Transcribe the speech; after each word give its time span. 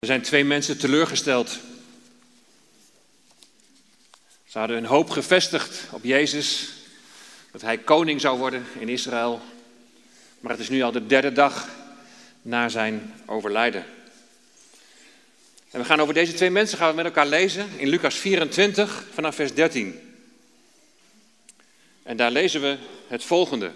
Er 0.00 0.06
zijn 0.06 0.22
twee 0.22 0.44
mensen 0.44 0.78
teleurgesteld. 0.78 1.58
Ze 4.46 4.58
hadden 4.58 4.76
hun 4.76 4.86
hoop 4.86 5.10
gevestigd 5.10 5.82
op 5.90 6.04
Jezus, 6.04 6.68
dat 7.50 7.60
hij 7.60 7.78
koning 7.78 8.20
zou 8.20 8.38
worden 8.38 8.66
in 8.78 8.88
Israël. 8.88 9.40
Maar 10.40 10.50
het 10.52 10.60
is 10.60 10.68
nu 10.68 10.82
al 10.82 10.92
de 10.92 11.06
derde 11.06 11.32
dag 11.32 11.68
na 12.42 12.68
zijn 12.68 13.14
overlijden. 13.26 13.84
En 15.70 15.80
we 15.80 15.84
gaan 15.84 16.00
over 16.00 16.14
deze 16.14 16.32
twee 16.32 16.50
mensen 16.50 16.78
gaan 16.78 16.90
we 16.90 16.96
met 16.96 17.04
elkaar 17.04 17.26
lezen 17.26 17.68
in 17.76 17.88
Lucas 17.88 18.14
24 18.14 19.04
vanaf 19.12 19.34
vers 19.34 19.54
13. 19.54 20.14
En 22.02 22.16
daar 22.16 22.30
lezen 22.30 22.60
we 22.60 22.78
het 23.08 23.24
volgende. 23.24 23.72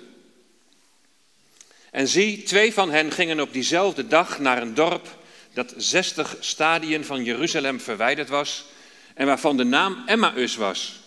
En 1.91 2.09
zie, 2.09 2.43
twee 2.43 2.72
van 2.72 2.91
hen 2.91 3.12
gingen 3.12 3.41
op 3.41 3.52
diezelfde 3.52 4.06
dag 4.06 4.38
naar 4.38 4.62
een 4.62 4.75
dorp 4.75 5.22
dat 5.55 5.75
60 5.77 6.36
stadien 6.41 7.05
van 7.05 7.25
Jeruzalem 7.25 7.80
verwijderd 7.80 8.28
was 8.28 8.65
en 9.15 9.27
waarvan 9.27 9.56
de 9.56 9.65
naam 9.65 10.02
Emmaus 10.06 10.56
was. 10.56 11.01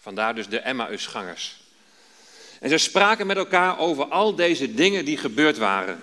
Vandaar 0.00 0.34
dus 0.34 0.48
de 0.48 0.58
Emmausgangers. 0.58 1.56
En 2.60 2.68
ze 2.68 2.78
spraken 2.78 3.26
met 3.26 3.36
elkaar 3.36 3.78
over 3.78 4.04
al 4.04 4.34
deze 4.34 4.74
dingen 4.74 5.04
die 5.04 5.16
gebeurd 5.16 5.58
waren. 5.58 6.00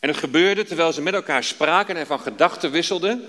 En 0.00 0.08
het 0.08 0.18
gebeurde 0.18 0.64
terwijl 0.64 0.92
ze 0.92 1.02
met 1.02 1.14
elkaar 1.14 1.44
spraken 1.44 1.96
en 1.96 2.06
van 2.06 2.20
gedachten 2.20 2.70
wisselden, 2.70 3.24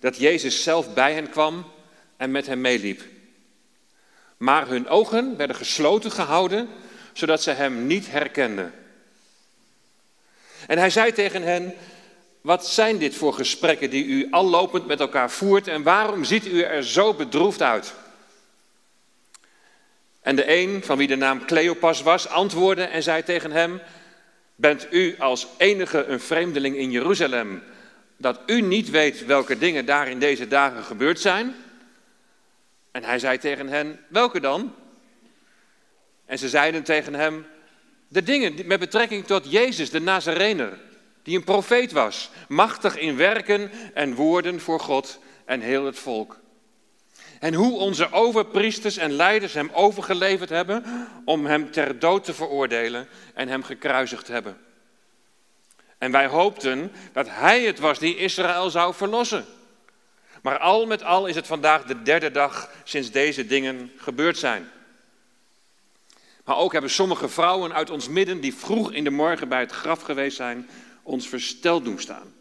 dat 0.00 0.16
Jezus 0.16 0.62
zelf 0.62 0.94
bij 0.94 1.14
hen 1.14 1.30
kwam 1.30 1.72
en 2.16 2.30
met 2.30 2.46
hen 2.46 2.60
meeliep. 2.60 3.02
Maar 4.36 4.68
hun 4.68 4.88
ogen 4.88 5.36
werden 5.36 5.56
gesloten 5.56 6.10
gehouden, 6.10 6.68
zodat 7.12 7.42
ze 7.42 7.50
hem 7.50 7.86
niet 7.86 8.10
herkenden. 8.10 8.72
En 10.66 10.78
hij 10.78 10.90
zei 10.90 11.12
tegen 11.12 11.42
hen: 11.42 11.74
Wat 12.42 12.66
zijn 12.66 12.98
dit 12.98 13.14
voor 13.14 13.34
gesprekken 13.34 13.90
die 13.90 14.04
u 14.04 14.28
allopend 14.30 14.86
met 14.86 15.00
elkaar 15.00 15.30
voert 15.30 15.68
en 15.68 15.82
waarom 15.82 16.24
ziet 16.24 16.46
u 16.46 16.60
er 16.62 16.84
zo 16.84 17.14
bedroefd 17.14 17.62
uit? 17.62 17.94
En 20.20 20.36
de 20.36 20.52
een, 20.56 20.84
van 20.84 20.98
wie 20.98 21.06
de 21.06 21.16
naam 21.16 21.44
Cleopas 21.44 22.02
was, 22.02 22.28
antwoordde 22.28 22.84
en 22.84 23.02
zei 23.02 23.22
tegen 23.22 23.50
hem: 23.50 23.80
Bent 24.54 24.86
u 24.90 25.18
als 25.18 25.46
enige 25.56 26.04
een 26.04 26.20
vreemdeling 26.20 26.76
in 26.76 26.90
Jeruzalem, 26.90 27.62
dat 28.16 28.40
u 28.46 28.60
niet 28.60 28.90
weet 28.90 29.26
welke 29.26 29.58
dingen 29.58 29.86
daar 29.86 30.08
in 30.08 30.18
deze 30.18 30.48
dagen 30.48 30.84
gebeurd 30.84 31.20
zijn? 31.20 31.54
En 32.90 33.04
hij 33.04 33.18
zei 33.18 33.38
tegen 33.38 33.68
hen: 33.68 34.00
Welke 34.08 34.40
dan? 34.40 34.74
En 36.26 36.38
ze 36.38 36.48
zeiden 36.48 36.82
tegen 36.82 37.14
hem: 37.14 37.46
De 38.08 38.22
dingen 38.22 38.66
met 38.66 38.80
betrekking 38.80 39.26
tot 39.26 39.50
Jezus, 39.50 39.90
de 39.90 40.00
Nazarener, 40.00 40.78
die 41.22 41.36
een 41.36 41.44
profeet 41.44 41.92
was, 41.92 42.30
machtig 42.48 42.98
in 42.98 43.16
werken 43.16 43.70
en 43.94 44.14
woorden 44.14 44.60
voor 44.60 44.80
God 44.80 45.18
en 45.44 45.60
heel 45.60 45.84
het 45.84 45.98
volk. 45.98 46.40
En 47.40 47.54
hoe 47.54 47.78
onze 47.78 48.12
overpriesters 48.12 48.96
en 48.96 49.12
leiders 49.12 49.52
hem 49.52 49.70
overgeleverd 49.72 50.48
hebben 50.48 50.84
om 51.24 51.46
hem 51.46 51.70
ter 51.70 51.98
dood 51.98 52.24
te 52.24 52.34
veroordelen 52.34 53.08
en 53.34 53.48
hem 53.48 53.62
gekruisigd 53.62 54.28
hebben. 54.28 54.56
En 55.98 56.10
wij 56.10 56.26
hoopten 56.26 56.92
dat 57.12 57.26
hij 57.30 57.62
het 57.62 57.78
was 57.78 57.98
die 57.98 58.16
Israël 58.16 58.70
zou 58.70 58.94
verlossen. 58.94 59.44
Maar 60.42 60.58
al 60.58 60.86
met 60.86 61.02
al 61.02 61.26
is 61.26 61.34
het 61.34 61.46
vandaag 61.46 61.84
de 61.84 62.02
derde 62.02 62.30
dag 62.30 62.70
sinds 62.84 63.10
deze 63.10 63.46
dingen 63.46 63.92
gebeurd 63.96 64.38
zijn. 64.38 64.70
Maar 66.44 66.56
ook 66.56 66.72
hebben 66.72 66.90
sommige 66.90 67.28
vrouwen 67.28 67.72
uit 67.74 67.90
ons 67.90 68.08
midden, 68.08 68.40
die 68.40 68.54
vroeg 68.54 68.92
in 68.92 69.04
de 69.04 69.10
morgen 69.10 69.48
bij 69.48 69.60
het 69.60 69.72
graf 69.72 70.02
geweest 70.02 70.36
zijn, 70.36 70.68
ons 71.02 71.28
versteld 71.28 71.84
doen 71.84 72.00
staan. 72.00 72.34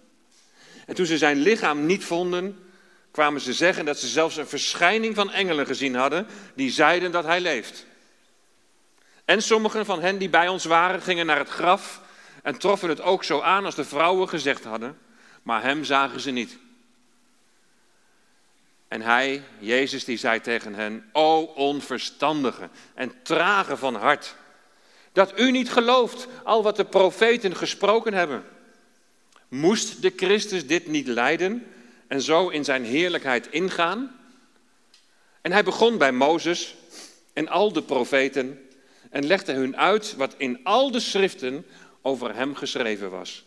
En 0.85 0.95
toen 0.95 1.05
ze 1.05 1.17
zijn 1.17 1.37
lichaam 1.37 1.85
niet 1.85 2.05
vonden, 2.05 2.71
kwamen 3.11 3.41
ze 3.41 3.53
zeggen 3.53 3.85
dat 3.85 3.99
ze 3.99 4.07
zelfs 4.07 4.37
een 4.37 4.47
verschijning 4.47 5.15
van 5.15 5.31
engelen 5.31 5.65
gezien 5.65 5.95
hadden, 5.95 6.27
die 6.55 6.71
zeiden 6.71 7.11
dat 7.11 7.23
hij 7.23 7.41
leeft. 7.41 7.85
En 9.25 9.41
sommigen 9.41 9.85
van 9.85 10.01
hen 10.01 10.17
die 10.17 10.29
bij 10.29 10.47
ons 10.47 10.66
waren, 10.66 11.01
gingen 11.01 11.25
naar 11.25 11.38
het 11.38 11.50
graf 11.50 12.01
en 12.44 12.57
troffen 12.57 12.89
het 12.89 13.01
ook 13.01 13.23
zo 13.23 13.41
aan 13.41 13.66
als 13.66 13.75
de 13.75 13.85
vrouwen 13.85 14.29
gezegd 14.29 14.63
hadden, 14.63 14.97
maar 15.44 15.63
hem 15.63 15.83
zagen 15.83 16.19
ze 16.19 16.31
niet. 16.31 16.57
En 18.88 19.01
hij, 19.01 19.44
Jezus, 19.59 20.05
die 20.05 20.17
zei 20.17 20.41
tegen 20.41 20.73
hen, 20.73 21.09
o 21.11 21.41
onverstandige 21.41 22.69
en 22.94 23.13
trage 23.23 23.77
van 23.77 23.95
hart, 23.95 24.35
dat 25.11 25.39
u 25.39 25.51
niet 25.51 25.72
gelooft 25.72 26.27
al 26.44 26.63
wat 26.63 26.75
de 26.75 26.85
profeten 26.85 27.55
gesproken 27.55 28.13
hebben. 28.13 28.44
Moest 29.47 30.01
de 30.01 30.13
Christus 30.16 30.67
dit 30.67 30.88
niet 30.88 31.07
lijden 31.07 31.67
en 32.07 32.22
zo 32.22 32.49
in 32.49 32.63
zijn 32.63 32.85
heerlijkheid 32.85 33.47
ingaan? 33.51 34.19
En 35.41 35.51
hij 35.51 35.63
begon 35.63 35.97
bij 35.97 36.11
Mozes 36.11 36.75
en 37.33 37.47
al 37.47 37.73
de 37.73 37.83
profeten 37.83 38.69
en 39.09 39.25
legde 39.25 39.53
hun 39.53 39.77
uit 39.77 40.16
wat 40.16 40.35
in 40.38 40.59
al 40.63 40.91
de 40.91 41.00
schriften 41.00 41.66
over 42.01 42.35
hem 42.35 42.55
geschreven 42.55 43.09
was. 43.09 43.45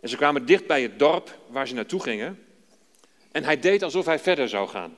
En 0.00 0.08
ze 0.08 0.16
kwamen 0.16 0.46
dicht 0.46 0.66
bij 0.66 0.82
het 0.82 0.98
dorp 0.98 1.38
waar 1.48 1.68
ze 1.68 1.74
naartoe 1.74 2.02
gingen. 2.02 2.44
En 3.32 3.44
hij 3.44 3.60
deed 3.60 3.82
alsof 3.82 4.04
hij 4.04 4.18
verder 4.18 4.48
zou 4.48 4.68
gaan. 4.68 4.96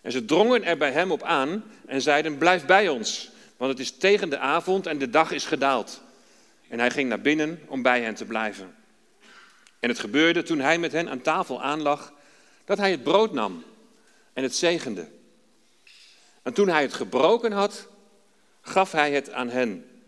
En 0.00 0.12
ze 0.12 0.24
drongen 0.24 0.64
er 0.64 0.76
bij 0.76 0.92
hem 0.92 1.12
op 1.12 1.22
aan 1.22 1.64
en 1.86 2.02
zeiden: 2.02 2.38
Blijf 2.38 2.66
bij 2.66 2.88
ons, 2.88 3.30
want 3.60 3.72
het 3.72 3.80
is 3.80 3.96
tegen 3.96 4.30
de 4.30 4.38
avond 4.38 4.86
en 4.86 4.98
de 4.98 5.10
dag 5.10 5.30
is 5.30 5.44
gedaald. 5.44 6.00
En 6.68 6.78
hij 6.78 6.90
ging 6.90 7.08
naar 7.08 7.20
binnen 7.20 7.62
om 7.66 7.82
bij 7.82 8.02
hen 8.02 8.14
te 8.14 8.24
blijven. 8.24 8.74
En 9.80 9.88
het 9.88 9.98
gebeurde 9.98 10.42
toen 10.42 10.60
hij 10.60 10.78
met 10.78 10.92
hen 10.92 11.08
aan 11.08 11.20
tafel 11.20 11.62
aanlag, 11.62 12.12
dat 12.64 12.78
hij 12.78 12.90
het 12.90 13.02
brood 13.02 13.32
nam 13.32 13.64
en 14.32 14.42
het 14.42 14.56
zegende. 14.56 15.08
En 16.42 16.52
toen 16.52 16.68
hij 16.68 16.82
het 16.82 16.94
gebroken 16.94 17.52
had, 17.52 17.88
gaf 18.60 18.92
hij 18.92 19.12
het 19.12 19.32
aan 19.32 19.48
hen. 19.48 20.00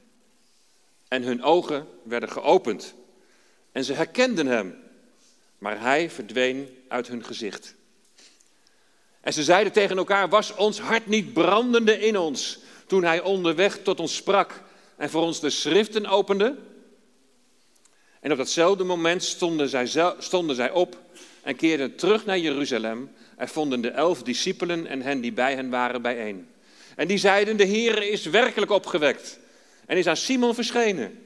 En 1.09 1.23
hun 1.23 1.43
ogen 1.43 1.89
werden 2.03 2.31
geopend 2.31 2.95
en 3.73 3.85
ze 3.85 3.93
herkenden 3.93 4.47
hem 4.47 4.77
maar 5.59 5.81
hij 5.81 6.11
verdween 6.11 6.69
uit 6.89 7.09
hun 7.09 7.25
gezicht. 7.25 7.75
En 9.21 9.33
ze 9.33 9.43
zeiden 9.43 9.73
tegen 9.73 9.97
elkaar: 9.97 10.29
Was 10.29 10.55
ons 10.55 10.81
hart 10.81 11.07
niet 11.07 11.33
brandende 11.33 11.99
in 11.99 12.19
ons 12.19 12.61
toen 12.93 13.05
hij 13.05 13.21
onderweg 13.21 13.79
tot 13.83 14.01
ons 14.01 14.15
sprak 14.15 14.63
en 14.97 15.11
voor 15.11 15.23
ons 15.23 15.41
de 15.41 15.51
schriften 15.51 16.07
opende? 16.07 16.57
En 18.21 18.33
op 18.33 18.37
datzelfde 18.39 18.85
moment 18.85 19.23
stonden 19.23 19.69
zij, 19.69 20.15
stonden 20.19 20.57
zij 20.57 20.71
op 20.71 21.01
en 21.43 21.57
keerden 21.57 21.97
terug 21.97 22.25
naar 22.25 22.39
Jeruzalem 22.39 23.13
en 23.37 23.49
vonden 23.49 23.81
de 23.81 23.89
elf 23.89 24.23
discipelen 24.23 24.87
en 24.87 25.03
hen 25.03 25.21
die 25.21 25.33
bij 25.33 25.55
hen 25.55 25.71
waren 25.71 26.03
bijeen. 26.03 26.49
En 26.97 27.09
die 27.09 27.19
zeiden: 27.19 27.57
De 27.57 27.65
Heer 27.65 28.03
is 28.03 28.27
werkelijk 28.27 28.71
opgewekt 28.71 29.39
en 29.87 29.97
is 29.97 30.07
aan 30.07 30.17
Simon 30.17 30.55
verschenen. 30.55 31.23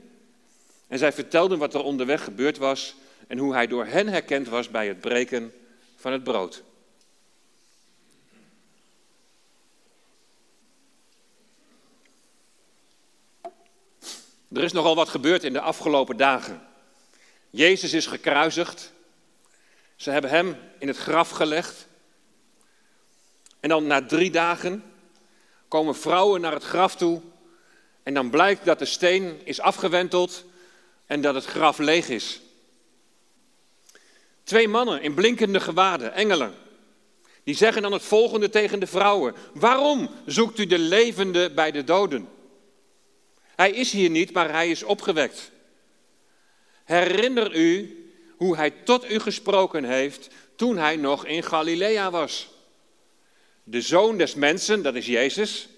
En 0.88 0.98
zij 0.98 1.12
vertelden 1.12 1.58
wat 1.58 1.74
er 1.74 1.82
onderweg 1.82 2.24
gebeurd 2.24 2.58
was 2.58 2.94
en 3.26 3.38
hoe 3.38 3.52
hij 3.52 3.66
door 3.66 3.86
hen 3.86 4.08
herkend 4.08 4.48
was 4.48 4.70
bij 4.70 4.88
het 4.88 5.00
breken 5.00 5.52
van 5.96 6.12
het 6.12 6.24
brood. 6.24 6.62
Er 14.56 14.62
is 14.62 14.72
nogal 14.72 14.94
wat 14.94 15.08
gebeurd 15.08 15.44
in 15.44 15.52
de 15.52 15.60
afgelopen 15.60 16.16
dagen. 16.16 16.62
Jezus 17.50 17.92
is 17.92 18.06
gekruisigd. 18.06 18.92
Ze 19.96 20.10
hebben 20.10 20.30
hem 20.30 20.56
in 20.78 20.88
het 20.88 20.96
graf 20.96 21.30
gelegd. 21.30 21.86
En 23.60 23.68
dan 23.68 23.86
na 23.86 24.06
drie 24.06 24.30
dagen 24.30 24.84
komen 25.68 25.96
vrouwen 25.96 26.40
naar 26.40 26.52
het 26.52 26.64
graf 26.64 26.96
toe. 26.96 27.20
En 28.02 28.14
dan 28.14 28.30
blijkt 28.30 28.64
dat 28.64 28.78
de 28.78 28.84
steen 28.84 29.40
is 29.44 29.60
afgewenteld 29.60 30.44
en 31.06 31.20
dat 31.20 31.34
het 31.34 31.44
graf 31.44 31.78
leeg 31.78 32.08
is. 32.08 32.40
Twee 34.44 34.68
mannen 34.68 35.02
in 35.02 35.14
blinkende 35.14 35.60
gewaden, 35.60 36.12
engelen. 36.12 36.54
Die 37.44 37.56
zeggen 37.56 37.82
dan 37.82 37.92
het 37.92 38.02
volgende 38.02 38.48
tegen 38.48 38.80
de 38.80 38.86
vrouwen. 38.86 39.34
Waarom 39.54 40.10
zoekt 40.26 40.58
u 40.58 40.66
de 40.66 40.78
levende 40.78 41.50
bij 41.50 41.70
de 41.70 41.84
doden? 41.84 42.28
Hij 43.56 43.70
is 43.70 43.92
hier 43.92 44.10
niet, 44.10 44.32
maar 44.32 44.50
hij 44.50 44.70
is 44.70 44.82
opgewekt. 44.82 45.50
Herinner 46.84 47.54
u 47.54 48.00
hoe 48.36 48.56
hij 48.56 48.70
tot 48.70 49.10
u 49.10 49.18
gesproken 49.18 49.84
heeft 49.84 50.28
toen 50.56 50.76
hij 50.76 50.96
nog 50.96 51.26
in 51.26 51.42
Galilea 51.42 52.10
was. 52.10 52.48
De 53.64 53.80
zoon 53.80 54.18
des 54.18 54.34
mensen, 54.34 54.82
dat 54.82 54.94
is 54.94 55.06
Jezus, 55.06 55.68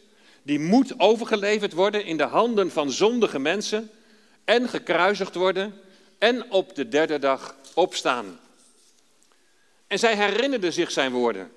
die 0.43 0.59
moet 0.59 1.01
overgeleverd 1.01 1.73
worden 1.73 2.05
in 2.05 2.17
de 2.17 2.23
handen 2.25 2.71
van 2.71 2.91
zondige 2.91 3.39
mensen 3.39 3.91
en 4.45 4.69
gekruisigd 4.69 5.35
worden 5.35 5.75
en 6.19 6.51
op 6.51 6.75
de 6.75 6.89
derde 6.89 7.19
dag 7.19 7.57
opstaan. 7.75 8.41
En 9.87 9.99
zij 9.99 10.17
herinnerden 10.17 10.73
zich 10.73 10.91
zijn 10.91 11.13
woorden. 11.13 11.51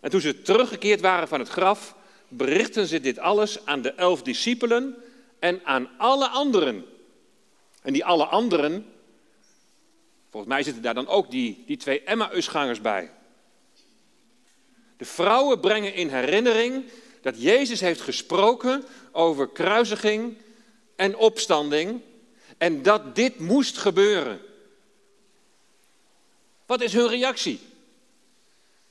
En 0.00 0.10
toen 0.10 0.20
ze 0.20 0.42
teruggekeerd 0.42 1.00
waren 1.00 1.28
van 1.28 1.38
het 1.38 1.48
graf, 1.48 1.94
berichten 2.28 2.86
ze 2.86 3.00
dit 3.00 3.18
alles 3.18 3.66
aan 3.66 3.82
de 3.82 3.92
elf 3.92 4.22
discipelen 4.22 4.96
en 5.42 5.60
aan 5.64 5.88
alle 5.98 6.28
anderen. 6.28 6.84
En 7.82 7.92
die 7.92 8.04
alle 8.04 8.24
anderen, 8.24 8.92
Volgens 10.32 10.52
mij 10.52 10.62
zitten 10.62 10.82
daar 10.82 10.94
dan 10.94 11.08
ook 11.08 11.30
die, 11.30 11.64
die 11.66 11.76
twee 11.76 12.02
Emmausgangers 12.02 12.80
bij. 12.80 13.10
De 14.96 15.04
vrouwen 15.04 15.60
brengen 15.60 15.94
in 15.94 16.08
herinnering 16.08 16.84
dat 17.22 17.42
Jezus 17.42 17.80
heeft 17.80 18.00
gesproken 18.00 18.84
over 19.10 19.48
kruisiging 19.48 20.36
en 20.96 21.16
opstanding 21.16 22.00
en 22.58 22.82
dat 22.82 23.14
dit 23.14 23.38
moest 23.38 23.78
gebeuren. 23.78 24.40
Wat 26.66 26.80
is 26.80 26.92
hun 26.92 27.08
reactie? 27.08 27.60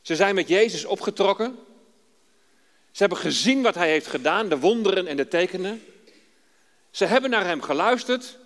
Ze 0.01 0.15
zijn 0.15 0.35
met 0.35 0.47
Jezus 0.47 0.85
opgetrokken. 0.85 1.57
Ze 2.91 2.99
hebben 2.99 3.17
gezien 3.17 3.61
wat 3.61 3.75
hij 3.75 3.89
heeft 3.89 4.07
gedaan, 4.07 4.49
de 4.49 4.59
wonderen 4.59 5.07
en 5.07 5.17
de 5.17 5.27
tekenen. 5.27 5.83
Ze 6.91 7.05
hebben 7.05 7.29
naar 7.29 7.45
hem 7.45 7.61
geluisterd. 7.61 8.37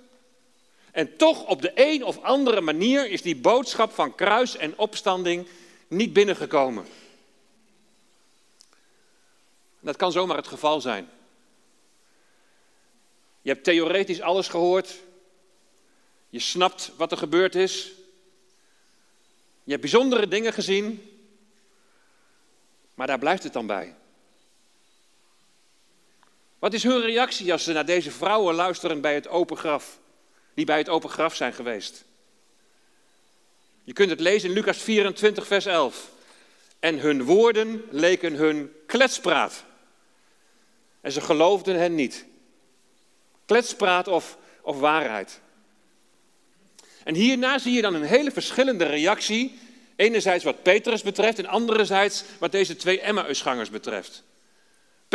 En 0.92 1.18
toch 1.18 1.45
op 1.45 1.62
de 1.62 1.71
een 1.75 2.03
of 2.03 2.21
andere 2.21 2.62
manier 2.62 3.09
is 3.09 3.21
die 3.21 3.36
boodschap 3.36 3.92
van 3.92 4.15
kruis 4.15 4.57
en 4.57 4.77
opstanding 4.77 5.47
niet 5.88 6.13
binnengekomen. 6.13 6.86
Dat 9.80 9.95
kan 9.95 10.12
zomaar 10.12 10.38
het 10.38 10.47
geval 10.47 10.81
zijn. 10.81 11.09
Je 13.42 13.50
hebt 13.50 13.63
theoretisch 13.63 14.21
alles 14.21 14.47
gehoord. 14.47 15.00
Je 16.30 16.39
snapt 16.39 16.92
wat 16.97 17.12
er 17.12 17.18
gebeurd 17.18 17.56
is. 17.56 17.92
Je 19.63 19.71
hebt 19.71 19.81
bijzondere 19.81 20.27
dingen 20.27 20.53
gezien. 20.53 21.09
Maar 22.94 23.07
daar 23.07 23.19
blijft 23.19 23.44
het 23.44 23.53
dan 23.53 23.68
bij. 23.68 23.95
Wat 26.60 26.74
is 26.74 26.84
hun 26.84 27.02
reactie 27.02 27.52
als 27.52 27.63
ze 27.63 27.74
naar 27.74 27.86
deze 27.86 28.12
vrouwen 28.12 28.56
luisteren 28.56 29.02
bij 29.02 29.13
het 29.13 29.28
open 29.28 29.57
graf? 29.57 30.00
Die 30.54 30.66
bij 30.66 30.78
het 30.78 30.90
open 30.90 31.10
graf 31.10 31.36
zijn 31.36 31.54
geweest. 31.54 32.06
Je 33.84 33.94
kunt 33.94 34.10
het 34.10 34.19
lezen 34.19 34.50
in 34.50 34.56
Lucas 34.56 34.78
24, 34.78 35.48
vers 35.48 35.66
11. 35.66 36.10
En 36.80 37.00
hun 37.00 37.24
woorden 37.24 37.84
leken 37.90 38.34
hun 38.34 38.72
kletspraat. 38.86 39.63
En 41.02 41.12
ze 41.12 41.22
geloofden 41.22 41.75
hen 41.75 41.96
niet. 41.96 42.25
Kletspraat 43.46 44.07
of, 44.07 44.38
of 44.62 44.80
waarheid. 44.80 45.40
En 47.04 47.16
hierna 47.16 47.57
zie 47.57 47.74
je 47.74 47.81
dan 47.81 47.94
een 47.94 48.04
hele 48.04 48.31
verschillende 48.31 48.86
reactie. 48.86 49.60
Enerzijds 49.96 50.44
wat 50.44 50.63
Petrus 50.63 51.02
betreft 51.02 51.40
en 51.40 51.46
anderzijds 51.46 52.24
wat 52.40 52.52
deze 52.52 52.75
twee 52.75 53.02
Emmausgangers 53.02 53.69
betreft. 53.69 54.24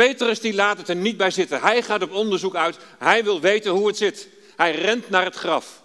Petrus 0.01 0.39
die 0.39 0.53
laat 0.53 0.77
het 0.77 0.89
er 0.89 0.95
niet 0.95 1.17
bij 1.17 1.31
zitten. 1.31 1.61
Hij 1.61 1.83
gaat 1.83 2.01
op 2.01 2.11
onderzoek 2.11 2.55
uit. 2.55 2.77
Hij 2.97 3.23
wil 3.23 3.41
weten 3.41 3.71
hoe 3.71 3.87
het 3.87 3.97
zit. 3.97 4.27
Hij 4.55 4.75
rent 4.75 5.09
naar 5.09 5.25
het 5.25 5.35
graf. 5.35 5.83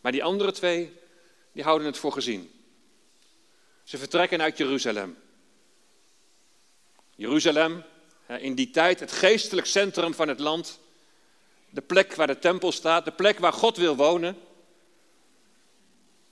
Maar 0.00 0.12
die 0.12 0.24
andere 0.24 0.52
twee, 0.52 0.92
die 1.52 1.62
houden 1.62 1.86
het 1.86 1.98
voor 1.98 2.12
gezien. 2.12 2.50
Ze 3.84 3.98
vertrekken 3.98 4.42
uit 4.42 4.56
Jeruzalem. 4.56 5.16
Jeruzalem, 7.16 7.82
in 8.38 8.54
die 8.54 8.70
tijd 8.70 9.00
het 9.00 9.12
geestelijk 9.12 9.66
centrum 9.66 10.14
van 10.14 10.28
het 10.28 10.38
land. 10.38 10.78
De 11.70 11.82
plek 11.82 12.14
waar 12.14 12.26
de 12.26 12.38
tempel 12.38 12.72
staat, 12.72 13.04
de 13.04 13.12
plek 13.12 13.38
waar 13.38 13.52
God 13.52 13.76
wil 13.76 13.96
wonen. 13.96 14.38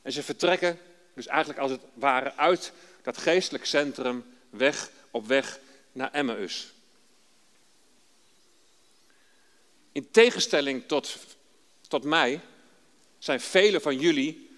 En 0.02 0.12
ze 0.12 0.22
vertrekken 0.22 0.78
dus 1.14 1.26
eigenlijk 1.26 1.60
als 1.60 1.70
het 1.70 1.82
ware 1.94 2.36
uit 2.36 2.72
dat 3.02 3.18
geestelijk 3.18 3.64
centrum 3.64 4.24
weg 4.50 4.90
op 5.10 5.26
weg 5.26 5.60
naar 5.92 6.12
Emmaus. 6.12 6.72
In 9.92 10.10
tegenstelling 10.10 10.86
tot, 10.86 11.16
tot 11.88 12.04
mij 12.04 12.40
zijn 13.18 13.40
velen 13.40 13.80
van 13.80 13.98
jullie 13.98 14.50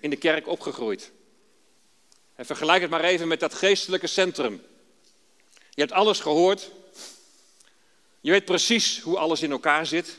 in 0.00 0.10
de 0.10 0.16
kerk 0.16 0.46
opgegroeid. 0.46 1.12
En 2.34 2.46
vergelijk 2.46 2.80
het 2.80 2.90
maar 2.90 3.04
even 3.04 3.28
met 3.28 3.40
dat 3.40 3.54
geestelijke 3.54 4.06
centrum. 4.06 4.62
Je 5.70 5.80
hebt 5.80 5.92
alles 5.92 6.20
gehoord. 6.20 6.70
Je 8.20 8.30
weet 8.30 8.44
precies 8.44 9.00
hoe 9.00 9.18
alles 9.18 9.42
in 9.42 9.50
elkaar 9.50 9.86
zit. 9.86 10.18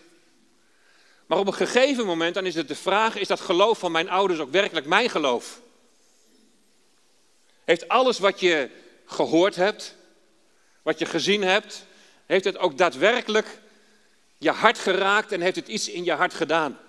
Maar 1.25 1.37
op 1.37 1.47
een 1.47 1.53
gegeven 1.53 2.05
moment 2.05 2.33
dan 2.33 2.45
is 2.45 2.55
het 2.55 2.67
de 2.67 2.75
vraag: 2.75 3.15
is 3.15 3.27
dat 3.27 3.39
geloof 3.39 3.79
van 3.79 3.91
mijn 3.91 4.09
ouders 4.09 4.39
ook 4.39 4.51
werkelijk 4.51 4.85
mijn 4.85 5.09
geloof? 5.09 5.61
Heeft 7.63 7.87
alles 7.87 8.19
wat 8.19 8.39
je 8.39 8.69
gehoord 9.05 9.55
hebt, 9.55 9.95
wat 10.83 10.99
je 10.99 11.05
gezien 11.05 11.43
hebt, 11.43 11.85
heeft 12.25 12.45
het 12.45 12.57
ook 12.57 12.77
daadwerkelijk 12.77 13.47
je 14.37 14.51
hart 14.51 14.79
geraakt 14.79 15.31
en 15.31 15.41
heeft 15.41 15.55
het 15.55 15.67
iets 15.67 15.89
in 15.89 16.03
je 16.03 16.11
hart 16.11 16.33
gedaan? 16.33 16.79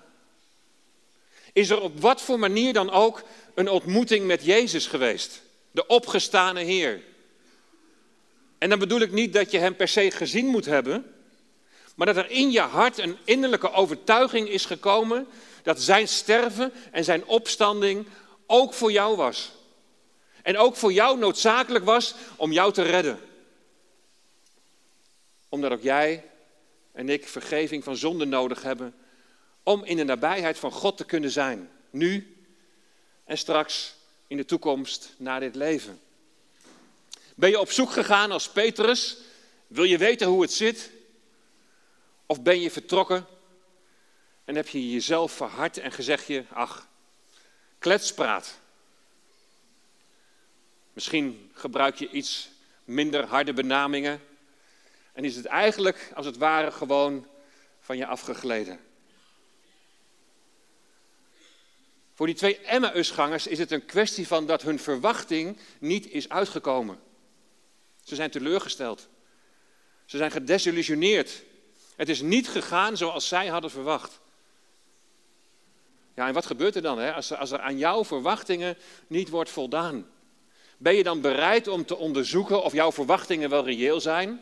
Is 1.53 1.69
er 1.69 1.81
op 1.81 1.99
wat 1.99 2.21
voor 2.21 2.39
manier 2.39 2.73
dan 2.73 2.91
ook 2.91 3.23
een 3.53 3.69
ontmoeting 3.69 4.25
met 4.25 4.45
Jezus 4.45 4.87
geweest, 4.87 5.41
de 5.71 5.87
opgestane 5.87 6.59
Heer? 6.59 7.01
En 8.57 8.69
dan 8.69 8.79
bedoel 8.79 8.99
ik 8.99 9.11
niet 9.11 9.33
dat 9.33 9.51
je 9.51 9.57
hem 9.57 9.75
per 9.75 9.87
se 9.87 10.11
gezien 10.11 10.45
moet 10.45 10.65
hebben, 10.65 11.13
maar 11.95 12.07
dat 12.07 12.17
er 12.17 12.29
in 12.29 12.51
je 12.51 12.59
hart 12.59 12.97
een 12.97 13.17
innerlijke 13.23 13.71
overtuiging 13.71 14.49
is 14.49 14.65
gekomen 14.65 15.27
dat 15.63 15.81
zijn 15.81 16.07
sterven 16.07 16.73
en 16.91 17.03
zijn 17.03 17.25
opstanding 17.25 18.07
ook 18.47 18.73
voor 18.73 18.91
jou 18.91 19.15
was. 19.15 19.51
En 20.41 20.57
ook 20.57 20.75
voor 20.75 20.93
jou 20.93 21.17
noodzakelijk 21.17 21.85
was 21.85 22.15
om 22.35 22.51
jou 22.51 22.73
te 22.73 22.81
redden. 22.81 23.19
Omdat 25.55 25.71
ook 25.71 25.81
jij 25.81 26.23
en 26.91 27.09
ik 27.09 27.27
vergeving 27.27 27.83
van 27.83 27.97
zonde 27.97 28.25
nodig 28.25 28.61
hebben 28.61 28.95
om 29.63 29.83
in 29.83 29.97
de 29.97 30.03
nabijheid 30.03 30.59
van 30.59 30.71
God 30.71 30.97
te 30.97 31.05
kunnen 31.05 31.31
zijn. 31.31 31.69
Nu 31.89 32.37
en 33.23 33.37
straks 33.37 33.95
in 34.27 34.37
de 34.37 34.45
toekomst 34.45 35.13
na 35.17 35.39
dit 35.39 35.55
leven. 35.55 35.99
Ben 37.35 37.49
je 37.49 37.59
op 37.59 37.71
zoek 37.71 37.91
gegaan 37.91 38.31
als 38.31 38.49
Petrus? 38.49 39.17
Wil 39.67 39.83
je 39.83 39.97
weten 39.97 40.27
hoe 40.27 40.41
het 40.41 40.53
zit? 40.53 40.91
Of 42.25 42.41
ben 42.41 42.61
je 42.61 42.71
vertrokken 42.71 43.25
en 44.45 44.55
heb 44.55 44.67
je 44.67 44.91
jezelf 44.91 45.31
verhard 45.31 45.77
en 45.77 45.91
gezegd 45.91 46.27
je, 46.27 46.43
ach, 46.49 46.87
kletspraat. 47.79 48.59
Misschien 50.93 51.51
gebruik 51.53 51.95
je 51.95 52.09
iets 52.09 52.49
minder 52.83 53.25
harde 53.25 53.53
benamingen 53.53 54.21
en 55.15 55.23
is 55.23 55.35
het 55.35 55.45
eigenlijk 55.45 56.11
als 56.15 56.25
het 56.25 56.37
ware 56.37 56.71
gewoon 56.71 57.27
van 57.79 57.97
je 57.97 58.05
afgegleden. 58.05 58.79
Voor 62.13 62.25
die 62.25 62.35
twee 62.35 62.59
Emmausgangers 62.59 63.47
is 63.47 63.59
het 63.59 63.71
een 63.71 63.85
kwestie 63.85 64.27
van 64.27 64.45
dat 64.45 64.61
hun 64.61 64.79
verwachting 64.79 65.57
niet 65.79 66.09
is 66.09 66.29
uitgekomen. 66.29 66.99
Ze 68.03 68.15
zijn 68.15 68.31
teleurgesteld. 68.31 69.07
Ze 70.05 70.17
zijn 70.17 70.31
gedesillusioneerd. 70.31 71.43
Het 71.95 72.09
is 72.09 72.21
niet 72.21 72.47
gegaan 72.47 72.97
zoals 72.97 73.27
zij 73.27 73.47
hadden 73.47 73.71
verwacht. 73.71 74.19
Ja, 76.15 76.27
en 76.27 76.33
wat 76.33 76.45
gebeurt 76.45 76.75
er 76.75 76.81
dan 76.81 76.99
hè? 76.99 77.13
Als, 77.13 77.33
als 77.33 77.51
er 77.51 77.59
aan 77.59 77.77
jouw 77.77 78.05
verwachtingen 78.05 78.77
niet 79.07 79.29
wordt 79.29 79.49
voldaan? 79.49 80.09
Ben 80.77 80.95
je 80.95 81.03
dan 81.03 81.21
bereid 81.21 81.67
om 81.67 81.85
te 81.85 81.95
onderzoeken 81.95 82.63
of 82.63 82.73
jouw 82.73 82.91
verwachtingen 82.91 83.49
wel 83.49 83.65
reëel 83.65 84.01
zijn? 84.01 84.41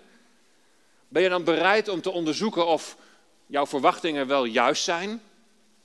Ben 1.14 1.22
je 1.22 1.30
dan 1.30 1.44
bereid 1.44 1.88
om 1.88 2.02
te 2.02 2.10
onderzoeken 2.10 2.68
of 2.68 2.98
jouw 3.46 3.66
verwachtingen 3.66 4.28
wel 4.28 4.46
juist 4.46 4.84
zijn? 4.84 5.22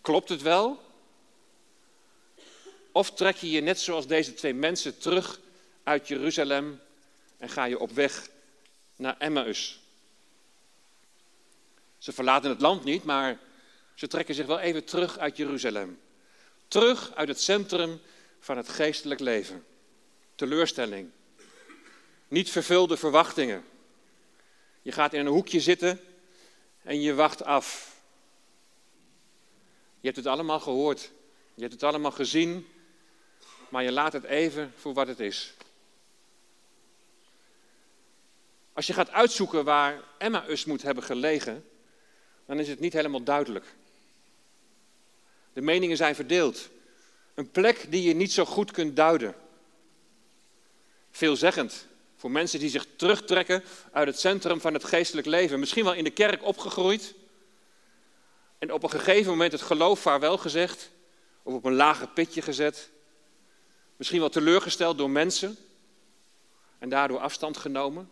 Klopt 0.00 0.28
het 0.28 0.42
wel? 0.42 0.82
Of 2.92 3.11
trek 3.11 3.37
je 3.37 3.50
je 3.50 3.61
net 3.61 3.80
zoals 3.80 4.06
deze 4.06 4.35
twee 4.35 4.54
mensen 4.54 4.99
terug 4.99 5.40
uit 5.82 6.08
Jeruzalem 6.08 6.80
en 7.37 7.49
ga 7.49 7.64
je 7.64 7.78
op 7.78 7.90
weg 7.90 8.28
naar 8.97 9.16
Emmaus? 9.18 9.80
Ze 11.99 12.12
verlaten 12.12 12.50
het 12.50 12.61
land 12.61 12.85
niet, 12.85 13.04
maar 13.04 13.38
ze 13.94 14.06
trekken 14.06 14.35
zich 14.35 14.47
wel 14.47 14.58
even 14.58 14.85
terug 14.85 15.18
uit 15.18 15.37
Jeruzalem. 15.37 15.99
Terug 16.68 17.14
uit 17.14 17.28
het 17.28 17.40
centrum 17.40 18.00
van 18.40 18.56
het 18.56 18.68
geestelijk 18.68 19.20
leven. 19.20 19.64
Teleurstelling. 20.35 21.11
Niet 22.28 22.50
vervulde 22.50 22.97
verwachtingen. 22.97 23.64
Je 24.88 24.95
gaat 24.95 25.12
in 25.12 25.21
een 25.21 25.33
hoekje 25.33 25.61
zitten 25.61 26.00
en 26.83 27.00
je 27.00 27.14
wacht 27.14 27.45
af. 27.45 27.97
Je 30.00 30.07
hebt 30.07 30.16
het 30.16 30.26
allemaal 30.26 30.61
gehoord. 30.61 31.11
Je 31.54 31.61
hebt 31.61 31.73
het 31.73 31.83
allemaal 31.83 32.11
gezien. 32.11 32.66
Maar 33.68 33.83
je 33.83 33.92
laat 33.92 34.12
het 34.12 34.25
even 34.25 34.73
voor 34.76 34.95
wat 34.95 35.07
het 35.07 35.21
is. 35.21 35.54
Als 38.73 38.87
je 38.87 38.92
gaat 38.92 39.11
uitzoeken 39.11 39.64
waar 39.64 40.02
Emmaus 40.18 40.64
moet 40.64 40.83
hebben 40.83 41.04
gelegen, 41.04 41.68
dan 42.47 42.59
is 42.59 42.68
het 42.68 42.80
niet 42.80 42.92
helemaal 42.92 43.23
duidelijk. 43.23 43.75
De 45.52 45.61
meningen 45.61 45.97
zijn 45.97 46.14
verdeeld. 46.14 46.68
Een 47.35 47.50
plek 47.50 47.87
die 47.90 48.02
je 48.02 48.14
niet 48.14 48.33
zo 48.33 48.45
goed 48.45 48.71
kunt 48.71 48.97
duiden. 48.97 49.35
Veelzeggend 51.11 51.88
voor 52.18 52.30
mensen 52.30 52.58
die 52.58 52.68
zich 52.68 52.87
terugtrekken 52.96 53.64
uit 53.92 54.06
het 54.06 54.20
centrum 54.20 54.60
van 54.60 54.75
het 54.75 54.84
geestelijk 54.84 55.26
leven. 55.26 55.58
Misschien 55.58 55.84
wel 55.84 55.94
in 55.94 56.04
de 56.04 56.10
kerk 56.10 56.44
opgegroeid. 56.44 57.14
En 58.58 58.72
op 58.72 58.82
een 58.82 58.90
gegeven 58.90 59.30
moment 59.30 59.52
het 59.52 59.62
geloof 59.62 60.00
vaarwel 60.00 60.38
gezegd. 60.38 60.90
of 61.42 61.54
op 61.54 61.64
een 61.64 61.75
lager 61.75 62.08
pitje 62.08 62.42
gezet. 62.42 62.90
Misschien 63.96 64.20
wel 64.20 64.28
teleurgesteld 64.28 64.98
door 64.98 65.10
mensen 65.10 65.56
en 66.78 66.88
daardoor 66.88 67.18
afstand 67.18 67.56
genomen. 67.56 68.10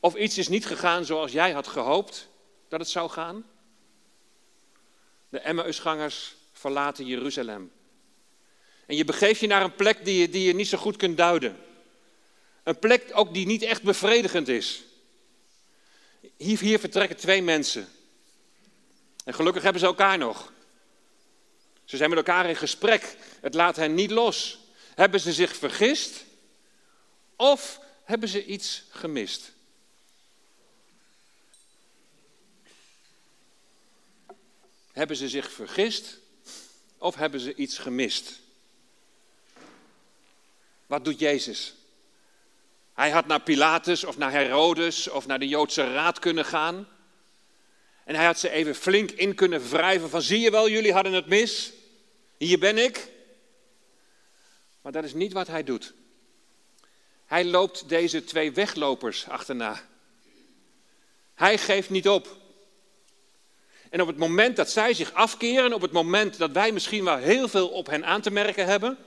Of 0.00 0.14
iets 0.14 0.38
is 0.38 0.48
niet 0.48 0.66
gegaan 0.66 1.04
zoals 1.04 1.32
jij 1.32 1.52
had 1.52 1.66
gehoopt 1.66 2.28
dat 2.68 2.80
het 2.80 2.88
zou 2.88 3.10
gaan. 3.10 3.44
De 5.28 5.38
Emmausgangers 5.38 6.36
verlaten 6.52 7.06
Jeruzalem. 7.06 7.72
En 8.86 8.96
je 8.96 9.04
begeeft 9.04 9.40
je 9.40 9.46
naar 9.46 9.62
een 9.62 9.74
plek 9.74 10.04
die 10.04 10.20
je, 10.20 10.28
die 10.28 10.46
je 10.46 10.54
niet 10.54 10.68
zo 10.68 10.78
goed 10.78 10.96
kunt 10.96 11.16
duiden. 11.16 11.56
Een 12.64 12.78
plek 12.78 13.10
ook 13.12 13.34
die 13.34 13.46
niet 13.46 13.62
echt 13.62 13.82
bevredigend 13.82 14.48
is. 14.48 14.82
Hier, 16.36 16.78
vertrekken 16.78 17.16
twee 17.16 17.42
mensen. 17.42 17.88
En 19.24 19.34
gelukkig 19.34 19.62
hebben 19.62 19.80
ze 19.80 19.86
elkaar 19.86 20.18
nog. 20.18 20.52
Ze 21.84 21.96
zijn 21.96 22.08
met 22.08 22.18
elkaar 22.18 22.48
in 22.48 22.56
gesprek. 22.56 23.16
Het 23.40 23.54
laat 23.54 23.76
hen 23.76 23.94
niet 23.94 24.10
los. 24.10 24.58
Hebben 24.94 25.20
ze 25.20 25.32
zich 25.32 25.56
vergist? 25.56 26.24
Of 27.36 27.80
hebben 28.04 28.28
ze 28.28 28.44
iets 28.44 28.84
gemist? 28.90 29.52
Hebben 34.92 35.16
ze 35.16 35.28
zich 35.28 35.52
vergist? 35.52 36.18
Of 36.98 37.14
hebben 37.14 37.40
ze 37.40 37.54
iets 37.54 37.78
gemist? 37.78 38.40
Wat 40.86 41.04
doet 41.04 41.18
Jezus? 41.18 41.74
Hij 42.94 43.10
had 43.10 43.26
naar 43.26 43.40
Pilatus 43.40 44.04
of 44.04 44.16
naar 44.16 44.30
Herodes 44.30 45.08
of 45.08 45.26
naar 45.26 45.38
de 45.38 45.48
Joodse 45.48 45.92
raad 45.92 46.18
kunnen 46.18 46.44
gaan. 46.44 46.88
En 48.04 48.14
hij 48.14 48.24
had 48.24 48.38
ze 48.38 48.50
even 48.50 48.74
flink 48.74 49.10
in 49.10 49.34
kunnen 49.34 49.68
wrijven 49.70 50.10
van 50.10 50.22
zie 50.22 50.40
je 50.40 50.50
wel, 50.50 50.68
jullie 50.68 50.92
hadden 50.92 51.12
het 51.12 51.26
mis. 51.26 51.72
Hier 52.36 52.58
ben 52.58 52.78
ik. 52.78 53.08
Maar 54.82 54.92
dat 54.92 55.04
is 55.04 55.14
niet 55.14 55.32
wat 55.32 55.46
hij 55.46 55.64
doet. 55.64 55.92
Hij 57.26 57.44
loopt 57.44 57.88
deze 57.88 58.24
twee 58.24 58.52
weglopers 58.52 59.28
achterna. 59.28 59.82
Hij 61.34 61.58
geeft 61.58 61.90
niet 61.90 62.08
op. 62.08 62.36
En 63.90 64.00
op 64.00 64.06
het 64.06 64.16
moment 64.16 64.56
dat 64.56 64.70
zij 64.70 64.94
zich 64.94 65.12
afkeren, 65.12 65.72
op 65.72 65.80
het 65.80 65.92
moment 65.92 66.38
dat 66.38 66.50
wij 66.50 66.72
misschien 66.72 67.04
wel 67.04 67.16
heel 67.16 67.48
veel 67.48 67.68
op 67.68 67.86
hen 67.86 68.04
aan 68.04 68.20
te 68.20 68.30
merken 68.30 68.66
hebben, 68.66 68.98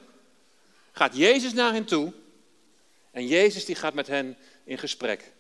gaat 0.92 1.16
Jezus 1.16 1.54
naar 1.54 1.74
hen 1.74 1.86
toe 1.86 2.14
en 3.18 3.28
Jezus 3.28 3.66
die 3.66 3.76
gaat 3.76 3.94
met 3.94 4.08
hen 4.08 4.38
in 4.64 4.78
gesprek. 4.78 5.32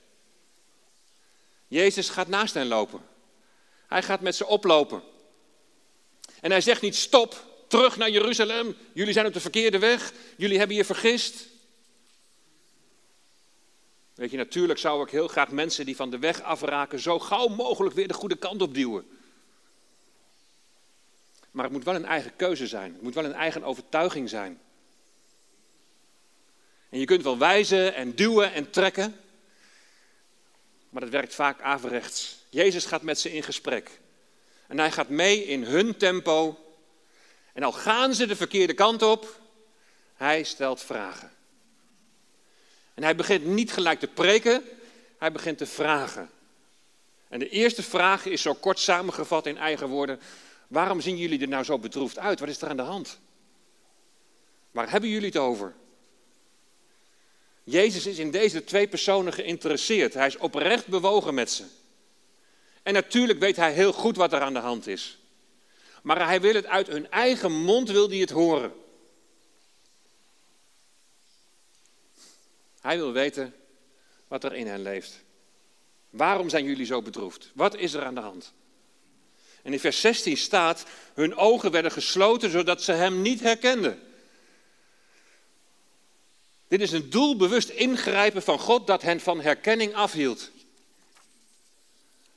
Jezus 1.67 2.09
gaat 2.09 2.27
naast 2.27 2.53
hen 2.53 2.67
lopen. 2.67 3.01
Hij 3.87 4.03
gaat 4.03 4.21
met 4.21 4.35
ze 4.35 4.45
oplopen. 4.45 5.01
En 6.41 6.51
hij 6.51 6.61
zegt 6.61 6.81
niet 6.81 6.95
stop, 6.95 7.45
terug 7.67 7.97
naar 7.97 8.09
Jeruzalem. 8.09 8.75
Jullie 8.93 9.13
zijn 9.13 9.25
op 9.25 9.33
de 9.33 9.39
verkeerde 9.39 9.79
weg. 9.79 10.13
Jullie 10.37 10.57
hebben 10.57 10.75
je 10.75 10.85
vergist. 10.85 11.47
Weet 14.13 14.31
je, 14.31 14.37
natuurlijk 14.37 14.79
zou 14.79 15.03
ik 15.03 15.09
heel 15.09 15.27
graag 15.27 15.51
mensen 15.51 15.85
die 15.85 15.95
van 15.95 16.09
de 16.09 16.19
weg 16.19 16.41
afraken 16.41 16.99
zo 16.99 17.19
gauw 17.19 17.47
mogelijk 17.47 17.95
weer 17.95 18.07
de 18.07 18.13
goede 18.13 18.37
kant 18.37 18.61
op 18.61 18.73
duwen. 18.73 19.07
Maar 21.51 21.63
het 21.63 21.73
moet 21.73 21.83
wel 21.83 21.95
een 21.95 22.05
eigen 22.05 22.35
keuze 22.35 22.67
zijn. 22.67 22.93
Het 22.93 23.01
moet 23.01 23.15
wel 23.15 23.25
een 23.25 23.33
eigen 23.33 23.63
overtuiging 23.63 24.29
zijn. 24.29 24.61
En 26.89 26.99
je 26.99 27.05
kunt 27.05 27.23
wel 27.23 27.37
wijzen 27.37 27.95
en 27.95 28.15
duwen 28.15 28.53
en 28.53 28.69
trekken, 28.69 29.19
maar 30.89 31.01
dat 31.01 31.11
werkt 31.11 31.35
vaak 31.35 31.61
averechts. 31.61 32.37
Jezus 32.49 32.85
gaat 32.85 33.01
met 33.01 33.19
ze 33.19 33.33
in 33.33 33.43
gesprek. 33.43 33.99
En 34.67 34.79
hij 34.79 34.91
gaat 34.91 35.09
mee 35.09 35.45
in 35.45 35.63
hun 35.63 35.97
tempo. 35.97 36.59
En 37.53 37.63
al 37.63 37.71
gaan 37.71 38.13
ze 38.13 38.25
de 38.25 38.35
verkeerde 38.35 38.73
kant 38.73 39.01
op, 39.01 39.39
hij 40.15 40.43
stelt 40.43 40.81
vragen. 40.81 41.31
En 42.93 43.03
hij 43.03 43.15
begint 43.15 43.45
niet 43.45 43.71
gelijk 43.71 43.99
te 43.99 44.07
preken, 44.07 44.63
hij 45.17 45.31
begint 45.31 45.57
te 45.57 45.65
vragen. 45.65 46.29
En 47.27 47.39
de 47.39 47.49
eerste 47.49 47.83
vraag 47.83 48.25
is 48.25 48.41
zo 48.41 48.53
kort 48.53 48.79
samengevat 48.79 49.45
in 49.45 49.57
eigen 49.57 49.87
woorden: 49.87 50.19
Waarom 50.67 51.01
zien 51.01 51.17
jullie 51.17 51.41
er 51.41 51.47
nou 51.47 51.63
zo 51.63 51.79
bedroefd 51.79 52.17
uit? 52.17 52.39
Wat 52.39 52.49
is 52.49 52.61
er 52.61 52.69
aan 52.69 52.77
de 52.77 52.83
hand? 52.83 53.19
Waar 54.71 54.91
hebben 54.91 55.09
jullie 55.09 55.27
het 55.27 55.37
over? 55.37 55.73
Jezus 57.69 58.05
is 58.05 58.17
in 58.17 58.31
deze 58.31 58.63
twee 58.63 58.87
personen 58.87 59.33
geïnteresseerd. 59.33 60.13
Hij 60.13 60.27
is 60.27 60.37
oprecht 60.37 60.87
bewogen 60.87 61.33
met 61.33 61.51
ze. 61.51 61.63
En 62.83 62.93
natuurlijk 62.93 63.39
weet 63.39 63.55
hij 63.55 63.73
heel 63.73 63.93
goed 63.93 64.15
wat 64.15 64.33
er 64.33 64.41
aan 64.41 64.53
de 64.53 64.59
hand 64.59 64.87
is. 64.87 65.17
Maar 66.03 66.25
hij 66.25 66.41
wil 66.41 66.53
het 66.53 66.65
uit 66.65 66.87
hun 66.87 67.11
eigen 67.11 67.51
mond 67.51 67.89
wil 67.89 68.09
hij 68.09 68.17
het 68.17 68.29
horen. 68.29 68.73
Hij 72.79 72.97
wil 72.97 73.11
weten 73.11 73.53
wat 74.27 74.43
er 74.43 74.53
in 74.55 74.67
hen 74.67 74.81
leeft. 74.81 75.23
Waarom 76.09 76.49
zijn 76.49 76.65
jullie 76.65 76.85
zo 76.85 77.01
bedroefd? 77.01 77.51
Wat 77.53 77.75
is 77.75 77.93
er 77.93 78.03
aan 78.03 78.15
de 78.15 78.21
hand? 78.21 78.53
En 79.63 79.73
in 79.73 79.79
vers 79.79 80.01
16 80.01 80.37
staat, 80.37 80.85
hun 81.13 81.35
ogen 81.35 81.71
werden 81.71 81.91
gesloten 81.91 82.49
zodat 82.49 82.83
ze 82.83 82.91
hem 82.91 83.21
niet 83.21 83.39
herkenden. 83.39 84.06
Dit 86.67 86.81
is 86.81 86.91
een 86.91 87.09
doelbewust 87.09 87.69
ingrijpen 87.69 88.41
van 88.41 88.59
God 88.59 88.87
dat 88.87 89.01
hen 89.01 89.19
van 89.19 89.41
herkenning 89.41 89.93
afhield. 89.93 90.51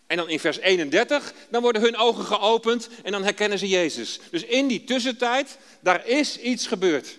En 0.06 0.16
dan 0.16 0.28
in 0.28 0.40
vers 0.40 0.58
31, 0.58 1.32
dan 1.50 1.62
worden 1.62 1.82
hun 1.82 1.96
ogen 1.96 2.24
geopend 2.24 2.88
en 3.02 3.12
dan 3.12 3.22
herkennen 3.22 3.58
ze 3.58 3.68
Jezus. 3.68 4.20
Dus 4.30 4.44
in 4.44 4.66
die 4.66 4.84
tussentijd, 4.84 5.58
daar 5.80 6.06
is 6.06 6.38
iets 6.38 6.66
gebeurd. 6.66 7.18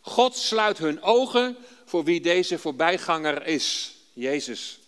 God 0.00 0.36
sluit 0.36 0.78
hun 0.78 1.02
ogen 1.02 1.56
voor 1.84 2.04
wie 2.04 2.20
deze 2.20 2.58
voorbijganger 2.58 3.46
is, 3.46 3.94
Jezus. 4.12 4.78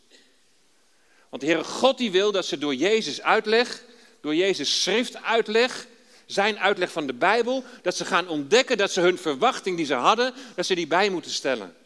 Want 1.28 1.42
de 1.42 1.48
Heere 1.48 1.64
God 1.64 1.98
die 1.98 2.10
wil 2.10 2.32
dat 2.32 2.46
ze 2.46 2.58
door 2.58 2.74
Jezus 2.74 3.22
uitleg, 3.22 3.84
door 4.20 4.34
Jezus 4.34 4.82
schriftuitleg, 4.82 5.86
zijn 6.28 6.58
uitleg 6.58 6.92
van 6.92 7.06
de 7.06 7.12
Bijbel, 7.12 7.64
dat 7.82 7.96
ze 7.96 8.04
gaan 8.04 8.28
ontdekken 8.28 8.76
dat 8.76 8.92
ze 8.92 9.00
hun 9.00 9.18
verwachting 9.18 9.76
die 9.76 9.86
ze 9.86 9.94
hadden, 9.94 10.34
dat 10.54 10.66
ze 10.66 10.74
die 10.74 10.86
bij 10.86 11.10
moeten 11.10 11.30
stellen. 11.30 11.76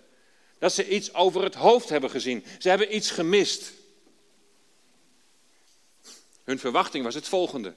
Dat 0.59 0.73
ze 0.73 0.89
iets 0.89 1.15
over 1.15 1.43
het 1.43 1.55
hoofd 1.55 1.89
hebben 1.89 2.11
gezien. 2.11 2.45
Ze 2.59 2.69
hebben 2.69 2.97
iets 2.97 3.11
gemist. 3.11 3.73
Hun 6.45 6.59
verwachting 6.59 7.05
was 7.05 7.15
het 7.15 7.29
volgende. 7.29 7.75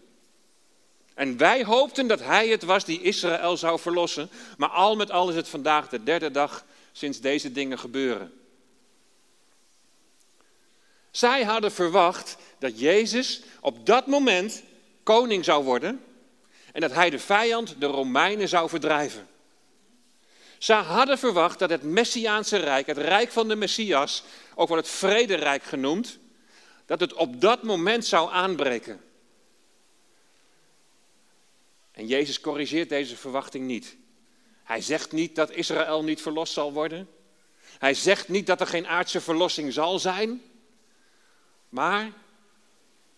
En 1.13 1.37
wij 1.37 1.63
hoopten 1.63 2.07
dat 2.07 2.19
hij 2.19 2.47
het 2.47 2.63
was 2.63 2.85
die 2.85 3.01
Israël 3.01 3.57
zou 3.57 3.79
verlossen, 3.79 4.29
maar 4.57 4.69
al 4.69 4.95
met 4.95 5.11
al 5.11 5.29
is 5.29 5.35
het 5.35 5.47
vandaag 5.47 5.89
de 5.89 6.03
derde 6.03 6.31
dag 6.31 6.65
sinds 6.91 7.19
deze 7.19 7.51
dingen 7.51 7.79
gebeuren. 7.79 8.33
Zij 11.11 11.43
hadden 11.43 11.71
verwacht 11.71 12.37
dat 12.59 12.79
Jezus 12.79 13.41
op 13.61 13.85
dat 13.85 14.07
moment 14.07 14.63
koning 15.03 15.45
zou 15.45 15.63
worden 15.63 16.03
en 16.75 16.81
dat 16.81 16.93
hij 16.93 17.09
de 17.09 17.19
vijand, 17.19 17.75
de 17.79 17.85
Romeinen, 17.85 18.47
zou 18.47 18.69
verdrijven. 18.69 19.27
Ze 20.57 20.73
hadden 20.73 21.17
verwacht 21.17 21.59
dat 21.59 21.69
het 21.69 21.83
Messiaanse 21.83 22.57
Rijk, 22.57 22.85
het 22.85 22.97
Rijk 22.97 23.31
van 23.31 23.47
de 23.47 23.55
Messias, 23.55 24.23
ook 24.55 24.67
wel 24.67 24.77
het 24.77 24.87
Vrederijk 24.87 25.63
genoemd, 25.63 26.19
dat 26.85 26.99
het 26.99 27.13
op 27.13 27.41
dat 27.41 27.63
moment 27.63 28.05
zou 28.05 28.31
aanbreken. 28.31 29.01
En 31.91 32.07
Jezus 32.07 32.39
corrigeert 32.39 32.89
deze 32.89 33.17
verwachting 33.17 33.65
niet. 33.65 33.95
Hij 34.63 34.81
zegt 34.81 35.11
niet 35.11 35.35
dat 35.35 35.51
Israël 35.51 36.03
niet 36.03 36.21
verlost 36.21 36.53
zal 36.53 36.73
worden. 36.73 37.09
Hij 37.77 37.93
zegt 37.93 38.27
niet 38.27 38.47
dat 38.47 38.61
er 38.61 38.67
geen 38.67 38.87
aardse 38.87 39.21
verlossing 39.21 39.73
zal 39.73 39.99
zijn. 39.99 40.41
Maar 41.69 42.11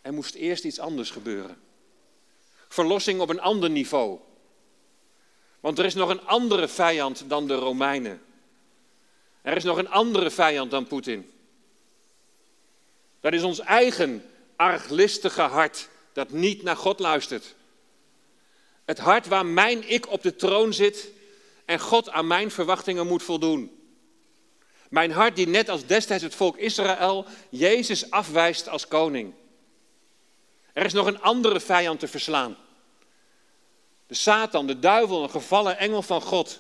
er 0.02 0.14
moest 0.14 0.36
eerst 0.36 0.64
iets 0.64 0.80
anders 0.80 1.12
gebeuren. 1.12 1.66
Verlossing 2.68 3.20
op 3.20 3.30
een 3.30 3.42
ander 3.42 3.70
niveau. 3.70 4.20
Want 5.60 5.80
er 5.80 5.86
is 5.86 5.94
nog 5.94 6.10
een 6.10 6.26
andere 6.26 6.68
vijand 6.68 7.24
dan 7.28 7.48
de 7.48 7.56
Romeinen. 7.56 8.22
Er 9.42 9.56
is 9.56 9.64
nog 9.64 9.78
een 9.78 9.90
andere 9.90 10.30
vijand 10.30 10.72
dan 10.72 10.88
Poetin. 10.88 11.32
Dat 13.20 13.34
is 13.34 13.44
ons 13.44 13.60
eigen 13.60 14.26
arglistige 14.56 15.42
hart 15.42 15.90
dat 16.14 16.32
niet 16.32 16.64
naar 16.64 16.78
God 16.78 17.00
luistert. 17.00 17.56
Het 18.86 18.98
hart 18.98 19.28
waar 19.28 19.46
mijn 19.46 19.90
ik 19.90 20.10
op 20.12 20.22
de 20.22 20.36
troon 20.36 20.74
zit 20.74 21.12
en 21.66 21.80
God 21.80 22.10
aan 22.10 22.28
mijn 22.28 22.52
verwachtingen 22.52 23.08
moet 23.08 23.24
voldoen. 23.24 23.72
Mijn 24.90 25.12
hart 25.12 25.36
die 25.36 25.48
net 25.48 25.70
als 25.70 25.86
destijds 25.86 26.24
het 26.24 26.36
volk 26.36 26.58
Israël 26.58 27.26
Jezus 27.50 28.12
afwijst 28.12 28.70
als 28.70 28.88
koning. 28.88 29.34
Er 30.77 30.86
is 30.86 30.93
nog 30.93 31.05
een 31.05 31.22
andere 31.22 31.60
vijand 31.60 32.00
te 32.00 32.07
verslaan. 32.07 32.57
De 34.07 34.13
Satan, 34.13 34.67
de 34.67 34.79
duivel, 34.79 35.24
een 35.24 35.29
gevallen 35.29 35.77
engel 35.77 36.01
van 36.01 36.22
God. 36.22 36.60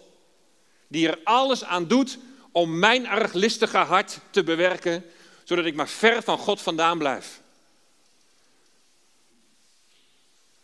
Die 0.87 1.07
er 1.07 1.19
alles 1.23 1.63
aan 1.63 1.87
doet 1.87 2.17
om 2.51 2.79
mijn 2.79 3.07
arglistige 3.07 3.77
hart 3.77 4.19
te 4.29 4.43
bewerken, 4.43 5.05
zodat 5.43 5.65
ik 5.65 5.75
maar 5.75 5.87
ver 5.87 6.23
van 6.23 6.37
God 6.37 6.61
vandaan 6.61 6.97
blijf. 6.97 7.41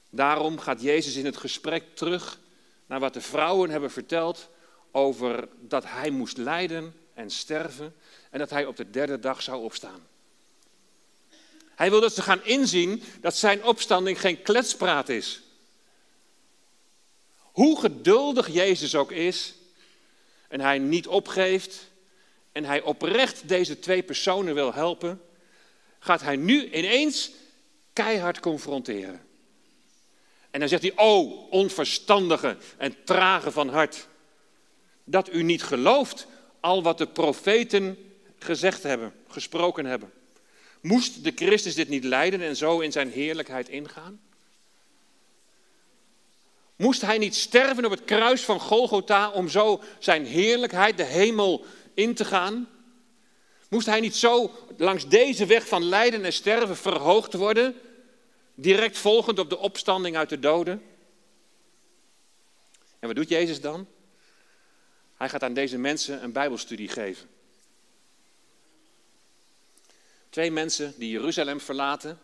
Daarom 0.09 0.59
gaat 0.59 0.81
Jezus 0.81 1.15
in 1.15 1.25
het 1.25 1.37
gesprek 1.37 1.95
terug 1.95 2.39
naar 2.85 2.99
wat 2.99 3.13
de 3.13 3.21
vrouwen 3.21 3.69
hebben 3.69 3.91
verteld 3.91 4.49
over 4.91 5.47
dat 5.59 5.83
hij 5.85 6.09
moest 6.09 6.37
lijden 6.37 6.95
en 7.13 7.29
sterven 7.29 7.95
en 8.29 8.39
dat 8.39 8.49
hij 8.49 8.65
op 8.65 8.75
de 8.75 8.89
derde 8.89 9.19
dag 9.19 9.41
zou 9.41 9.63
opstaan. 9.63 10.11
Hij 11.75 11.89
wil 11.89 12.01
dat 12.01 12.13
ze 12.13 12.21
gaan 12.21 12.43
inzien 12.43 13.03
dat 13.21 13.35
zijn 13.35 13.63
opstanding 13.63 14.19
geen 14.19 14.41
kletspraat 14.41 15.09
is. 15.09 15.41
Hoe 17.39 17.79
geduldig 17.79 18.49
Jezus 18.49 18.95
ook 18.95 19.11
is 19.11 19.53
en 20.47 20.59
hij 20.59 20.79
niet 20.79 21.07
opgeeft 21.07 21.91
en 22.51 22.65
hij 22.65 22.81
oprecht 22.81 23.47
deze 23.47 23.79
twee 23.79 24.03
personen 24.03 24.53
wil 24.53 24.73
helpen, 24.73 25.21
gaat 25.99 26.21
hij 26.21 26.35
nu 26.35 26.71
ineens 26.71 27.31
keihard 27.93 28.39
confronteren. 28.39 29.21
En 30.51 30.59
dan 30.59 30.69
zegt 30.69 30.81
hij, 30.81 30.93
oh, 30.95 31.51
onverstandige 31.51 32.57
en 32.77 33.03
trage 33.03 33.51
van 33.51 33.69
hart, 33.69 34.07
dat 35.03 35.33
u 35.33 35.43
niet 35.43 35.63
gelooft 35.63 36.27
al 36.59 36.83
wat 36.83 36.97
de 36.97 37.07
profeten 37.07 38.13
gezegd 38.39 38.83
hebben, 38.83 39.13
gesproken 39.27 39.85
hebben. 39.85 40.11
Moest 40.83 41.23
de 41.23 41.31
Christus 41.35 41.75
dit 41.75 41.89
niet 41.89 42.03
lijden 42.03 42.41
en 42.41 42.55
zo 42.55 42.79
in 42.79 42.91
zijn 42.91 43.11
heerlijkheid 43.11 43.69
ingaan? 43.69 44.21
Moest 46.75 47.01
hij 47.01 47.17
niet 47.17 47.35
sterven 47.35 47.85
op 47.85 47.91
het 47.91 48.03
kruis 48.03 48.41
van 48.41 48.59
Golgotha 48.59 49.31
om 49.31 49.49
zo 49.49 49.81
zijn 49.99 50.25
heerlijkheid, 50.25 50.97
de 50.97 51.03
hemel, 51.03 51.65
in 51.93 52.13
te 52.13 52.25
gaan? 52.25 52.69
Moest 53.69 53.85
hij 53.85 53.99
niet 53.99 54.15
zo 54.15 54.51
langs 54.77 55.07
deze 55.07 55.45
weg 55.45 55.67
van 55.67 55.83
lijden 55.83 56.25
en 56.25 56.33
sterven 56.33 56.77
verhoogd 56.77 57.33
worden, 57.33 57.75
direct 58.55 58.97
volgend 58.97 59.39
op 59.39 59.49
de 59.49 59.57
opstanding 59.57 60.17
uit 60.17 60.29
de 60.29 60.39
doden? 60.39 60.83
En 62.99 63.07
wat 63.07 63.15
doet 63.15 63.29
Jezus 63.29 63.61
dan? 63.61 63.87
Hij 65.17 65.29
gaat 65.29 65.43
aan 65.43 65.53
deze 65.53 65.77
mensen 65.77 66.23
een 66.23 66.31
Bijbelstudie 66.31 66.89
geven. 66.89 67.32
Twee 70.33 70.51
mensen 70.51 70.93
die 70.97 71.09
Jeruzalem 71.09 71.59
verlaten 71.59 72.19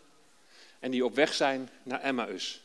en 0.78 0.90
die 0.90 1.04
op 1.04 1.14
weg 1.14 1.34
zijn 1.34 1.70
naar 1.82 2.00
Emmaus. 2.00 2.60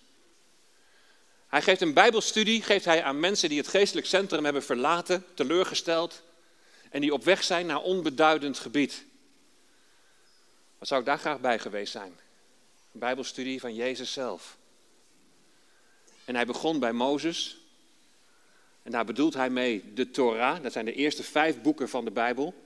Hij 1.48 1.62
geeft 1.62 1.82
een 1.82 1.94
Bijbelstudie 1.94 2.62
geeft 2.62 2.86
hij 2.86 3.04
aan 3.04 3.20
mensen 3.20 3.50
die 3.50 3.58
het 3.58 3.68
geestelijk 3.68 4.08
centrum 4.08 4.44
hebben 4.44 4.64
verlaten, 4.64 5.26
teleurgesteld 5.34 6.24
en 6.90 7.02
die 7.02 7.14
op 7.14 7.24
weg 7.24 7.44
zijn 7.44 7.66
naar 7.66 7.82
onbeduidend 7.82 8.60
gebied. 8.60 9.06
Wat 10.78 10.88
zou 10.88 11.00
ik 11.00 11.06
daar 11.06 11.20
graag 11.20 11.40
bij 11.40 11.60
geweest 11.60 11.92
zijn? 11.92 12.20
Een 12.94 13.00
Bijbelstudie 13.00 13.60
van 13.60 13.76
Jezus 13.76 14.14
zelf. 14.14 14.58
En 16.24 16.36
hij 16.36 16.46
begon 16.46 16.80
bij 16.80 16.94
Mozes. 16.94 17.58
En 18.84 18.92
daar 18.92 19.06
bedoelt 19.06 19.34
hij 19.34 19.50
mee 19.50 19.94
de 19.94 20.12
Torah, 20.12 20.64
dat 20.64 20.72
zijn 20.72 20.86
de 20.86 20.94
eerste 20.94 21.24
vijf 21.24 21.62
boeken 21.62 21.90
van 21.90 22.06
de 22.06 22.12
Bijbel. 22.12 22.65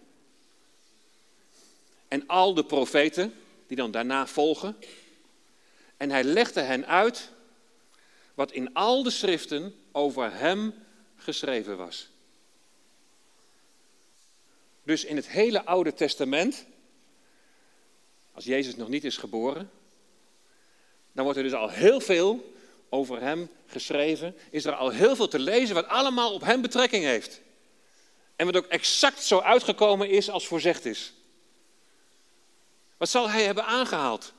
En 2.09 2.27
al 2.27 2.53
de 2.53 2.63
profeten 2.63 3.33
die 3.67 3.77
dan 3.77 3.91
daarna 3.91 4.27
volgen. 4.27 4.75
En 5.97 6.09
hij 6.09 6.23
legde 6.23 6.61
hen 6.61 6.87
uit 6.87 7.29
wat 8.33 8.51
in 8.51 8.73
al 8.73 9.03
de 9.03 9.09
schriften 9.09 9.75
over 9.91 10.33
hem 10.33 10.73
geschreven 11.15 11.77
was. 11.77 12.09
Dus 14.83 15.05
in 15.05 15.15
het 15.15 15.29
hele 15.29 15.65
Oude 15.65 15.93
Testament, 15.93 16.65
als 18.33 18.45
Jezus 18.45 18.75
nog 18.75 18.87
niet 18.87 19.03
is 19.03 19.17
geboren, 19.17 19.69
dan 21.11 21.23
wordt 21.23 21.37
er 21.37 21.45
dus 21.45 21.53
al 21.53 21.69
heel 21.69 21.99
veel 21.99 22.53
over 22.89 23.21
hem 23.21 23.49
geschreven. 23.67 24.35
Is 24.49 24.65
er 24.65 24.75
al 24.75 24.89
heel 24.89 25.15
veel 25.15 25.27
te 25.27 25.39
lezen 25.39 25.75
wat 25.75 25.87
allemaal 25.87 26.33
op 26.33 26.41
hem 26.41 26.61
betrekking 26.61 27.03
heeft. 27.03 27.41
En 28.35 28.45
wat 28.45 28.57
ook 28.57 28.65
exact 28.65 29.23
zo 29.23 29.39
uitgekomen 29.39 30.09
is 30.09 30.29
als 30.29 30.47
voorzegd 30.47 30.85
is. 30.85 31.13
Wat 32.99 33.09
zal 33.09 33.29
hij 33.29 33.43
hebben 33.43 33.65
aangehaald? 33.65 34.33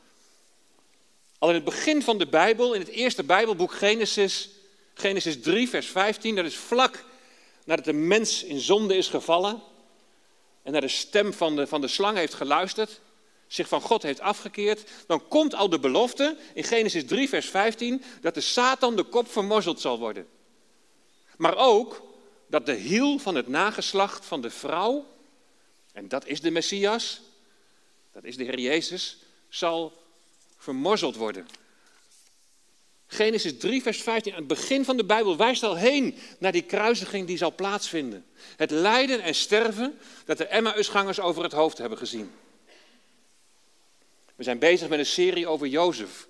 Al 1.38 1.48
in 1.48 1.54
het 1.54 1.64
begin 1.64 2.02
van 2.02 2.18
de 2.18 2.26
Bijbel, 2.26 2.74
in 2.74 2.80
het 2.80 2.88
eerste 2.88 3.24
Bijbelboek 3.24 3.72
Genesis, 3.72 4.50
Genesis 4.94 5.40
3, 5.40 5.68
vers 5.68 5.86
15, 5.86 6.34
dat 6.34 6.44
is 6.44 6.56
vlak 6.56 7.04
nadat 7.64 7.84
de 7.84 7.92
mens 7.92 8.42
in 8.42 8.60
zonde 8.60 8.96
is 8.96 9.08
gevallen 9.08 9.62
en 10.62 10.72
naar 10.72 10.80
de 10.80 10.88
stem 10.88 11.32
van 11.32 11.56
de, 11.56 11.66
van 11.66 11.80
de 11.80 11.88
slang 11.88 12.16
heeft 12.16 12.34
geluisterd, 12.34 13.00
zich 13.46 13.68
van 13.68 13.80
God 13.80 14.02
heeft 14.02 14.20
afgekeerd, 14.20 14.90
dan 15.06 15.28
komt 15.28 15.54
al 15.54 15.68
de 15.68 15.78
belofte 15.78 16.36
in 16.54 16.64
Genesis 16.64 17.06
3, 17.06 17.28
vers 17.28 17.46
15, 17.46 18.02
dat 18.20 18.34
de 18.34 18.40
Satan 18.40 18.96
de 18.96 19.04
kop 19.04 19.30
vermorzeld 19.30 19.80
zal 19.80 19.98
worden. 19.98 20.28
Maar 21.36 21.56
ook 21.56 22.02
dat 22.46 22.66
de 22.66 22.74
hiel 22.74 23.18
van 23.18 23.34
het 23.34 23.48
nageslacht 23.48 24.24
van 24.24 24.40
de 24.40 24.50
vrouw, 24.50 25.06
en 25.92 26.08
dat 26.08 26.26
is 26.26 26.40
de 26.40 26.50
Messias, 26.50 27.20
dat 28.20 28.30
is 28.30 28.36
de 28.36 28.44
Heer 28.44 28.58
Jezus, 28.58 29.16
zal 29.48 30.02
vermorzeld 30.56 31.16
worden. 31.16 31.48
Genesis 33.06 33.58
3, 33.58 33.82
vers 33.82 34.02
15, 34.02 34.32
aan 34.32 34.38
het 34.38 34.46
begin 34.46 34.84
van 34.84 34.96
de 34.96 35.04
Bijbel 35.04 35.36
wijst 35.36 35.62
al 35.62 35.76
heen 35.76 36.18
naar 36.38 36.52
die 36.52 36.62
kruisiging 36.62 37.26
die 37.26 37.36
zal 37.36 37.54
plaatsvinden. 37.54 38.26
Het 38.56 38.70
lijden 38.70 39.22
en 39.22 39.34
sterven 39.34 39.98
dat 40.24 40.38
de 40.38 40.44
Emmausgangers 40.44 41.20
over 41.20 41.42
het 41.42 41.52
hoofd 41.52 41.78
hebben 41.78 41.98
gezien. 41.98 42.32
We 44.34 44.42
zijn 44.42 44.58
bezig 44.58 44.88
met 44.88 44.98
een 44.98 45.06
serie 45.06 45.46
over 45.46 45.66
Jozef. 45.66 46.28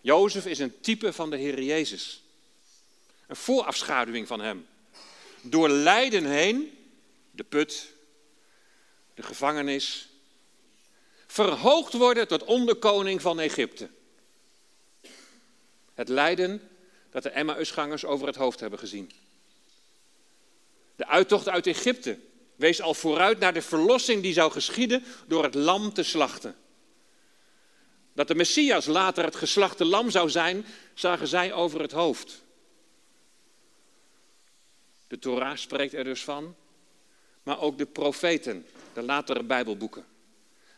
Jozef 0.00 0.46
is 0.46 0.58
een 0.58 0.80
type 0.80 1.12
van 1.12 1.30
de 1.30 1.36
Heer 1.36 1.62
Jezus. 1.62 2.22
Een 3.26 3.36
voorafschaduwing 3.36 4.26
van 4.26 4.40
hem. 4.40 4.66
Door 5.40 5.68
lijden 5.68 6.24
heen, 6.24 6.78
de 7.30 7.44
put, 7.44 7.92
de 9.14 9.22
gevangenis, 9.22 10.08
verhoogd 11.36 11.92
worden 11.92 12.28
tot 12.28 12.44
onderkoning 12.44 13.20
van 13.20 13.40
Egypte. 13.40 13.88
Het 15.94 16.08
lijden 16.08 16.68
dat 17.10 17.22
de 17.22 17.30
Emmausgangers 17.30 18.04
over 18.04 18.26
het 18.26 18.36
hoofd 18.36 18.60
hebben 18.60 18.78
gezien. 18.78 19.10
De 20.96 21.06
uittocht 21.06 21.48
uit 21.48 21.66
Egypte 21.66 22.18
wees 22.54 22.80
al 22.80 22.94
vooruit 22.94 23.38
naar 23.38 23.54
de 23.54 23.62
verlossing 23.62 24.22
die 24.22 24.32
zou 24.32 24.52
geschieden 24.52 25.04
door 25.26 25.42
het 25.42 25.54
lam 25.54 25.92
te 25.92 26.02
slachten. 26.02 26.56
Dat 28.12 28.28
de 28.28 28.34
Messias 28.34 28.86
later 28.86 29.24
het 29.24 29.36
geslachte 29.36 29.84
lam 29.84 30.10
zou 30.10 30.30
zijn, 30.30 30.66
zagen 30.94 31.28
zij 31.28 31.52
over 31.52 31.80
het 31.80 31.92
hoofd. 31.92 32.42
De 35.08 35.18
Torah 35.18 35.56
spreekt 35.56 35.94
er 35.94 36.04
dus 36.04 36.24
van, 36.24 36.54
maar 37.42 37.60
ook 37.60 37.78
de 37.78 37.86
profeten, 37.86 38.66
de 38.92 39.02
latere 39.02 39.42
Bijbelboeken. 39.42 40.15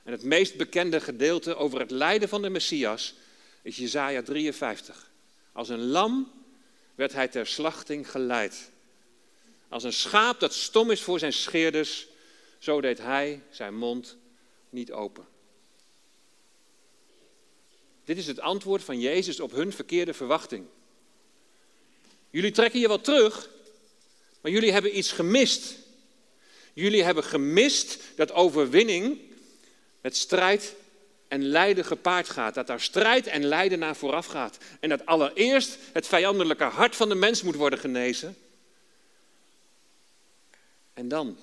En 0.09 0.15
het 0.15 0.23
meest 0.23 0.57
bekende 0.57 1.01
gedeelte 1.01 1.57
over 1.57 1.81
het 1.81 1.91
lijden 1.91 2.29
van 2.29 2.43
de 2.43 2.49
Messias 2.51 3.15
is 3.63 3.77
Jesaja 3.77 4.23
53. 4.23 5.11
Als 5.53 5.69
een 5.69 5.87
lam 5.87 6.33
werd 6.95 7.13
hij 7.13 7.29
ter 7.29 7.47
slachting 7.47 8.11
geleid. 8.11 8.71
Als 9.69 9.85
een 9.85 9.93
schaap 9.93 10.41
dat 10.41 10.55
stom 10.55 10.91
is 10.91 11.03
voor 11.03 11.19
zijn 11.19 11.33
scheerders, 11.33 12.07
zo 12.59 12.81
deed 12.81 12.99
hij 12.99 13.43
zijn 13.51 13.77
mond 13.77 14.17
niet 14.71 14.93
open. 14.93 15.27
Dit 18.05 18.19
is 18.19 18.27
het 18.27 18.41
antwoord 18.41 18.83
van 18.83 19.01
Jezus 19.01 19.41
op 19.41 19.51
hun 19.51 19.73
verkeerde 19.73 20.15
verwachting. 20.15 20.67
Jullie 22.31 22.53
trekken 22.53 22.81
je 22.81 22.89
wel 22.89 23.01
terug, 23.01 23.51
maar 24.41 24.53
jullie 24.53 24.73
hebben 24.73 24.99
iets 24.99 25.13
gemist. 25.13 25.75
Jullie 26.73 27.03
hebben 27.03 27.25
gemist 27.25 28.01
dat 28.17 28.33
overwinning 28.33 29.27
met 30.09 30.17
strijd 30.17 30.75
en 31.29 31.45
lijden 31.45 31.85
gepaard 31.85 32.29
gaat. 32.29 32.55
Dat 32.55 32.67
daar 32.67 32.81
strijd 32.81 33.27
en 33.27 33.45
lijden 33.45 33.79
naar 33.79 33.97
vooraf 33.97 34.27
gaat. 34.27 34.59
En 34.81 34.89
dat 34.89 35.07
allereerst 35.07 35.79
het 35.93 36.07
vijandelijke 36.07 36.65
hart 36.65 36.97
van 36.97 37.09
de 37.09 37.15
mens 37.15 37.43
moet 37.43 37.55
worden 37.55 37.79
genezen. 37.79 38.37
En 40.95 41.09
dan? 41.09 41.39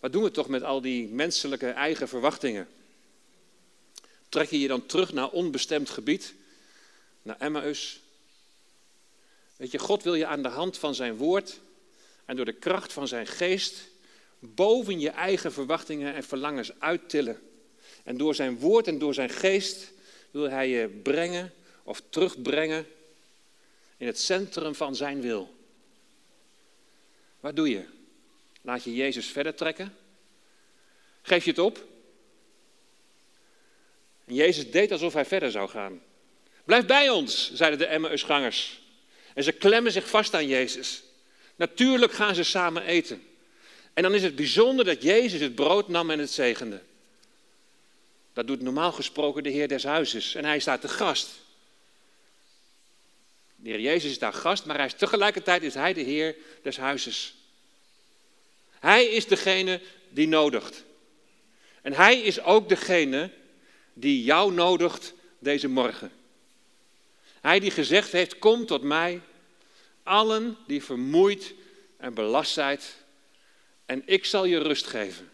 Wat 0.00 0.12
doen 0.12 0.22
we 0.22 0.30
toch 0.30 0.48
met 0.48 0.62
al 0.62 0.80
die 0.80 1.08
menselijke 1.08 1.70
eigen 1.70 2.08
verwachtingen? 2.08 2.68
Trek 4.28 4.50
je 4.50 4.60
je 4.60 4.68
dan 4.68 4.86
terug 4.86 5.12
naar 5.12 5.28
onbestemd 5.28 5.90
gebied, 5.90 6.34
naar 7.22 7.36
Emmaus? 7.38 8.00
Weet 9.56 9.70
je, 9.70 9.78
God 9.78 10.02
wil 10.02 10.14
je 10.14 10.26
aan 10.26 10.42
de 10.42 10.48
hand 10.48 10.78
van 10.78 10.94
zijn 10.94 11.16
woord 11.16 11.60
en 12.24 12.36
door 12.36 12.44
de 12.44 12.52
kracht 12.52 12.92
van 12.92 13.08
zijn 13.08 13.26
geest 13.26 13.92
boven 14.46 15.00
je 15.00 15.10
eigen 15.10 15.52
verwachtingen 15.52 16.14
en 16.14 16.24
verlangens 16.24 16.80
uittillen. 16.80 17.40
En 18.02 18.16
door 18.16 18.34
zijn 18.34 18.58
woord 18.58 18.86
en 18.86 18.98
door 18.98 19.14
zijn 19.14 19.30
geest 19.30 19.92
wil 20.30 20.50
hij 20.50 20.68
je 20.68 20.88
brengen 20.88 21.52
of 21.82 22.02
terugbrengen 22.10 22.86
in 23.96 24.06
het 24.06 24.20
centrum 24.20 24.74
van 24.74 24.96
zijn 24.96 25.20
wil. 25.20 25.54
Wat 27.40 27.56
doe 27.56 27.68
je? 27.68 27.84
Laat 28.62 28.84
je 28.84 28.94
Jezus 28.94 29.26
verder 29.26 29.54
trekken? 29.54 29.96
Geef 31.22 31.44
je 31.44 31.50
het 31.50 31.58
op? 31.58 31.84
En 34.24 34.34
Jezus 34.34 34.70
deed 34.70 34.92
alsof 34.92 35.12
hij 35.12 35.24
verder 35.24 35.50
zou 35.50 35.68
gaan. 35.68 36.02
Blijf 36.64 36.86
bij 36.86 37.10
ons, 37.10 37.52
zeiden 37.54 37.78
de 37.78 37.86
Emmausgangers. 37.86 38.82
En 39.34 39.44
ze 39.44 39.52
klemmen 39.52 39.92
zich 39.92 40.08
vast 40.08 40.34
aan 40.34 40.46
Jezus. 40.46 41.02
Natuurlijk 41.56 42.12
gaan 42.12 42.34
ze 42.34 42.42
samen 42.42 42.82
eten. 42.82 43.22
En 43.94 44.02
dan 44.02 44.14
is 44.14 44.22
het 44.22 44.36
bijzonder 44.36 44.84
dat 44.84 45.02
Jezus 45.02 45.40
het 45.40 45.54
brood 45.54 45.88
nam 45.88 46.10
en 46.10 46.18
het 46.18 46.30
zegende. 46.30 46.80
Dat 48.32 48.46
doet 48.46 48.60
normaal 48.60 48.92
gesproken 48.92 49.42
de 49.42 49.50
Heer 49.50 49.68
des 49.68 49.84
Huizes. 49.84 50.34
En 50.34 50.44
hij 50.44 50.58
staat 50.58 50.80
te 50.80 50.88
gast. 50.88 51.28
De 53.56 53.70
Heer 53.70 53.80
Jezus 53.80 54.10
is 54.10 54.18
daar 54.18 54.32
gast, 54.32 54.64
maar 54.64 54.76
hij 54.76 54.86
is, 54.86 54.94
tegelijkertijd 54.94 55.62
is 55.62 55.74
hij 55.74 55.92
de 55.92 56.00
Heer 56.00 56.36
des 56.62 56.76
Huizes. 56.76 57.34
Hij 58.70 59.04
is 59.04 59.26
degene 59.26 59.80
die 60.08 60.28
nodigt. 60.28 60.84
En 61.82 61.92
hij 61.92 62.20
is 62.20 62.40
ook 62.40 62.68
degene 62.68 63.30
die 63.92 64.24
jou 64.24 64.52
nodigt 64.52 65.14
deze 65.38 65.68
morgen. 65.68 66.12
Hij 67.40 67.60
die 67.60 67.70
gezegd 67.70 68.12
heeft, 68.12 68.38
kom 68.38 68.66
tot 68.66 68.82
mij, 68.82 69.20
allen 70.02 70.56
die 70.66 70.84
vermoeid 70.84 71.54
en 71.96 72.14
belast 72.14 72.52
zijt, 72.52 72.96
en 73.86 74.02
ik 74.06 74.24
zal 74.24 74.44
je 74.44 74.58
rust 74.58 74.86
geven. 74.86 75.30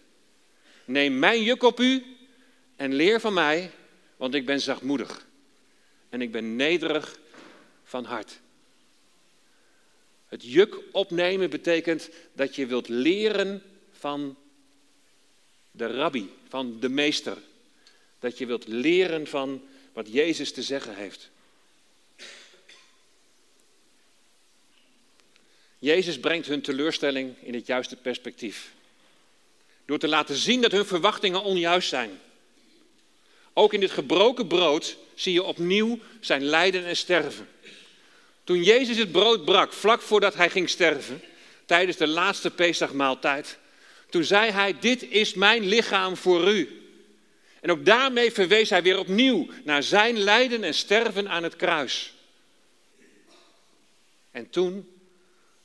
Neem 0.85 1.19
mijn 1.19 1.43
juk 1.43 1.63
op 1.63 1.81
u 1.81 2.05
en 2.77 2.95
leer 2.95 3.21
van 3.21 3.33
mij, 3.33 3.71
want 4.17 4.35
ik 4.35 4.47
ben 4.47 4.61
zachtmoedig 4.61 5.27
en 6.09 6.21
ik 6.23 6.33
ben 6.33 6.57
nederig 6.57 7.19
van 7.85 8.05
hart. 8.05 8.41
Het 10.27 10.45
juk 10.45 10.77
opnemen 10.93 11.51
betekent 11.51 12.11
dat 12.33 12.57
je 12.57 12.67
wilt 12.67 12.89
leren 12.89 13.63
van 13.93 14.37
de 15.71 15.87
rabbi, 15.87 16.31
van 16.49 16.81
de 16.81 16.89
meester. 16.89 17.37
Dat 18.19 18.39
je 18.39 18.47
wilt 18.47 18.69
leren 18.69 19.27
van 19.27 19.63
wat 19.93 20.13
Jezus 20.13 20.53
te 20.53 20.63
zeggen 20.63 20.95
heeft. 20.95 21.31
Jezus 25.81 26.21
brengt 26.21 26.47
hun 26.47 26.61
teleurstelling 26.61 27.35
in 27.43 27.55
het 27.55 27.67
juiste 27.67 27.97
perspectief. 27.97 28.73
Door 29.85 29.99
te 29.99 30.09
laten 30.09 30.37
zien 30.37 30.61
dat 30.61 30.73
hun 30.73 30.87
verwachtingen 30.87 31.43
onjuist 31.43 31.89
zijn. 31.89 32.21
Ook 33.53 33.73
in 33.73 33.81
dit 33.81 33.91
gebroken 33.91 34.47
brood 34.47 34.97
zie 35.15 35.33
je 35.33 35.43
opnieuw 35.43 35.99
zijn 36.21 36.43
lijden 36.43 36.85
en 36.85 36.97
sterven. 36.97 37.49
Toen 38.45 38.63
Jezus 38.63 38.97
het 38.97 39.13
brood 39.13 39.45
brak, 39.45 39.73
vlak 39.73 40.03
voordat 40.03 40.35
hij 40.35 40.51
ging 40.51 40.69
sterven, 40.69 41.23
tijdens 41.65 41.97
de 41.97 42.07
laatste 42.07 42.51
Pesachmaaltijd, 42.51 43.59
toen 44.11 44.25
zei 44.25 44.51
hij, 44.51 44.79
dit 44.79 45.03
is 45.03 45.35
mijn 45.35 45.65
lichaam 45.65 46.17
voor 46.17 46.53
u. 46.53 46.83
En 47.61 47.71
ook 47.71 47.85
daarmee 47.85 48.33
verwees 48.33 48.71
hij 48.71 48.83
weer 48.83 48.99
opnieuw 48.99 49.49
naar 49.65 49.83
zijn 49.83 50.19
lijden 50.19 50.65
en 50.65 50.75
sterven 50.75 51.29
aan 51.29 51.43
het 51.43 51.57
kruis. 51.57 52.13
En 54.31 54.51
toen 54.51 54.90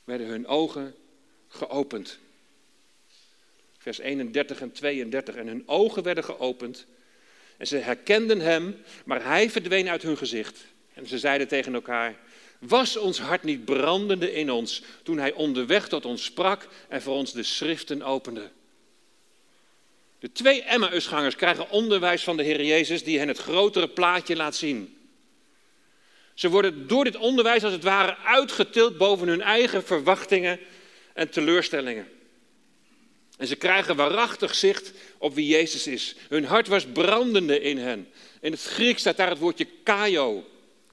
werden 0.06 0.26
hun 0.26 0.46
ogen 0.46 0.94
geopend. 1.48 2.18
Vers 3.78 3.98
31 3.98 4.60
en 4.60 4.72
32. 4.72 5.34
En 5.34 5.46
hun 5.46 5.62
ogen 5.68 6.02
werden 6.02 6.24
geopend. 6.24 6.86
En 7.56 7.66
ze 7.66 7.76
herkenden 7.76 8.40
hem, 8.40 8.76
maar 9.04 9.24
hij 9.24 9.50
verdween 9.50 9.88
uit 9.88 10.02
hun 10.02 10.16
gezicht. 10.16 10.64
En 10.94 11.06
ze 11.06 11.18
zeiden 11.18 11.48
tegen 11.48 11.74
elkaar: 11.74 12.16
Was 12.58 12.96
ons 12.96 13.18
hart 13.20 13.42
niet 13.42 13.64
brandende 13.64 14.32
in 14.32 14.50
ons 14.50 14.82
toen 15.02 15.18
hij 15.18 15.32
onderweg 15.32 15.88
tot 15.88 16.04
ons 16.04 16.24
sprak 16.24 16.68
en 16.88 17.02
voor 17.02 17.14
ons 17.14 17.32
de 17.32 17.42
schriften 17.42 18.02
opende? 18.02 18.50
De 20.18 20.32
twee 20.32 20.62
Emmausgangers 20.62 21.36
krijgen 21.36 21.70
onderwijs 21.70 22.24
van 22.24 22.36
de 22.36 22.42
Heer 22.42 22.64
Jezus 22.64 23.04
die 23.04 23.18
hen 23.18 23.28
het 23.28 23.38
grotere 23.38 23.88
plaatje 23.88 24.36
laat 24.36 24.56
zien. 24.56 24.95
Ze 26.36 26.48
worden 26.48 26.86
door 26.86 27.04
dit 27.04 27.16
onderwijs 27.16 27.64
als 27.64 27.72
het 27.72 27.82
ware 27.82 28.16
uitgetild 28.16 28.96
boven 28.96 29.28
hun 29.28 29.42
eigen 29.42 29.84
verwachtingen 29.84 30.60
en 31.14 31.30
teleurstellingen. 31.30 32.08
En 33.36 33.46
ze 33.46 33.56
krijgen 33.56 33.96
waarachtig 33.96 34.54
zicht 34.54 34.92
op 35.18 35.34
wie 35.34 35.46
Jezus 35.46 35.86
is. 35.86 36.14
Hun 36.28 36.44
hart 36.44 36.68
was 36.68 36.86
brandende 36.86 37.60
in 37.60 37.78
hen. 37.78 38.08
In 38.40 38.52
het 38.52 38.62
Grieks 38.62 39.00
staat 39.00 39.16
daar 39.16 39.28
het 39.28 39.38
woordje 39.38 39.66
kaio, 39.82 40.44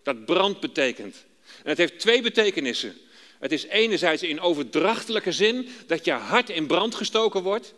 dat 0.04 0.26
brand 0.26 0.60
betekent. 0.60 1.26
En 1.64 1.70
het 1.70 1.78
heeft 1.78 2.00
twee 2.00 2.22
betekenissen. 2.22 2.98
Het 3.40 3.52
is 3.52 3.66
enerzijds 3.66 4.24
in 4.24 4.42
overdrachtelijke 4.42 5.32
zin 5.32 5.70
dat 5.88 6.06
je 6.06 6.12
hart 6.12 6.50
in 6.50 6.68
brand 6.68 6.96
gestoken 6.96 7.44
wordt. 7.44 7.74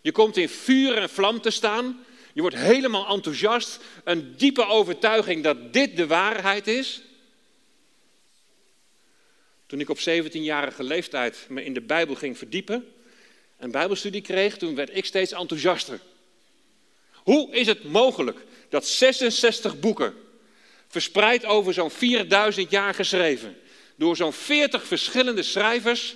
Je 0.00 0.12
komt 0.12 0.36
in 0.36 0.48
vuur 0.48 0.96
en 0.96 1.10
vlam 1.10 1.40
te 1.40 1.50
staan. 1.50 2.04
Je 2.38 2.44
wordt 2.44 2.56
helemaal 2.56 3.08
enthousiast. 3.08 3.78
Een 4.04 4.36
diepe 4.36 4.66
overtuiging 4.66 5.42
dat 5.42 5.72
dit 5.72 5.96
de 5.96 6.06
waarheid 6.06 6.66
is. 6.66 7.02
Toen 9.66 9.80
ik 9.80 9.88
op 9.88 9.98
17-jarige 9.98 10.82
leeftijd 10.82 11.46
me 11.48 11.64
in 11.64 11.72
de 11.74 11.80
Bijbel 11.80 12.14
ging 12.14 12.38
verdiepen 12.38 12.92
en 13.56 13.70
Bijbelstudie 13.70 14.20
kreeg, 14.20 14.56
toen 14.56 14.74
werd 14.74 14.96
ik 14.96 15.04
steeds 15.04 15.32
enthousiaster. 15.32 16.00
Hoe 17.14 17.50
is 17.50 17.66
het 17.66 17.84
mogelijk 17.84 18.44
dat 18.68 18.86
66 18.86 19.80
boeken, 19.80 20.14
verspreid 20.88 21.44
over 21.44 21.74
zo'n 21.74 21.90
4000 21.90 22.70
jaar 22.70 22.94
geschreven, 22.94 23.56
door 23.96 24.16
zo'n 24.16 24.32
40 24.32 24.86
verschillende 24.86 25.42
schrijvers, 25.42 26.14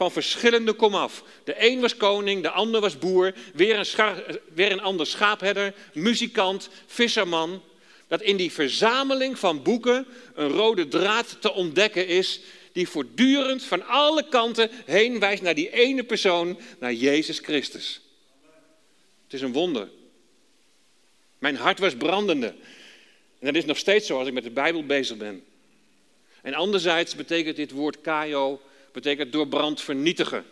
van 0.00 0.12
verschillende 0.12 0.72
komaf. 0.72 1.24
De 1.44 1.54
een 1.58 1.80
was 1.80 1.96
koning, 1.96 2.42
de 2.42 2.50
ander 2.50 2.80
was 2.80 2.98
boer, 2.98 3.34
weer 3.54 3.78
een, 3.78 4.40
weer 4.54 4.72
een 4.72 4.80
ander 4.80 5.06
schaapherder, 5.06 5.74
muzikant, 5.92 6.68
visserman. 6.86 7.62
Dat 8.08 8.22
in 8.22 8.36
die 8.36 8.52
verzameling 8.52 9.38
van 9.38 9.62
boeken 9.62 10.06
een 10.34 10.48
rode 10.48 10.88
draad 10.88 11.36
te 11.40 11.52
ontdekken 11.52 12.06
is 12.06 12.40
die 12.72 12.88
voortdurend 12.88 13.64
van 13.64 13.86
alle 13.86 14.28
kanten 14.28 14.70
heen 14.86 15.18
wijst 15.18 15.42
naar 15.42 15.54
die 15.54 15.70
ene 15.70 16.04
persoon, 16.04 16.58
naar 16.78 16.92
Jezus 16.92 17.38
Christus. 17.38 18.00
Het 19.24 19.32
is 19.32 19.40
een 19.40 19.52
wonder. 19.52 19.88
Mijn 21.38 21.56
hart 21.56 21.78
was 21.78 21.96
brandende. 21.96 22.46
En 23.38 23.46
dat 23.46 23.54
is 23.54 23.64
nog 23.64 23.78
steeds 23.78 24.06
zo 24.06 24.18
als 24.18 24.28
ik 24.28 24.34
met 24.34 24.44
de 24.44 24.50
Bijbel 24.50 24.86
bezig 24.86 25.16
ben. 25.16 25.44
En 26.42 26.54
anderzijds 26.54 27.14
betekent 27.14 27.56
dit 27.56 27.70
woord 27.70 28.00
kaio 28.00 28.60
betekent 28.92 29.32
door 29.32 29.48
brand 29.48 29.80
vernietigen. 29.80 30.44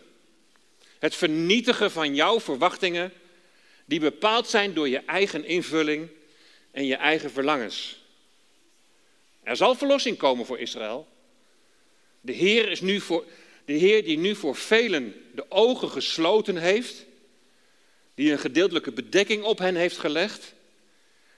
Het 0.99 1.15
vernietigen 1.15 1.91
van 1.91 2.15
jouw 2.15 2.39
verwachtingen, 2.39 3.13
die 3.85 3.99
bepaald 3.99 4.47
zijn 4.47 4.73
door 4.73 4.89
je 4.89 4.97
eigen 5.05 5.45
invulling 5.45 6.07
en 6.71 6.85
je 6.85 6.95
eigen 6.95 7.31
verlangens. 7.31 8.01
Er 9.43 9.55
zal 9.55 9.75
verlossing 9.75 10.17
komen 10.17 10.45
voor 10.45 10.59
Israël. 10.59 11.07
De 12.21 12.31
Heer, 12.31 12.71
is 12.71 12.81
nu 12.81 12.99
voor, 12.99 13.25
de 13.65 13.73
Heer 13.73 14.03
die 14.03 14.17
nu 14.17 14.35
voor 14.35 14.55
velen 14.55 15.13
de 15.35 15.45
ogen 15.51 15.89
gesloten 15.89 16.57
heeft, 16.57 17.05
die 18.15 18.31
een 18.31 18.39
gedeeltelijke 18.39 18.91
bedekking 18.91 19.43
op 19.43 19.57
hen 19.57 19.75
heeft 19.75 19.97
gelegd, 19.97 20.53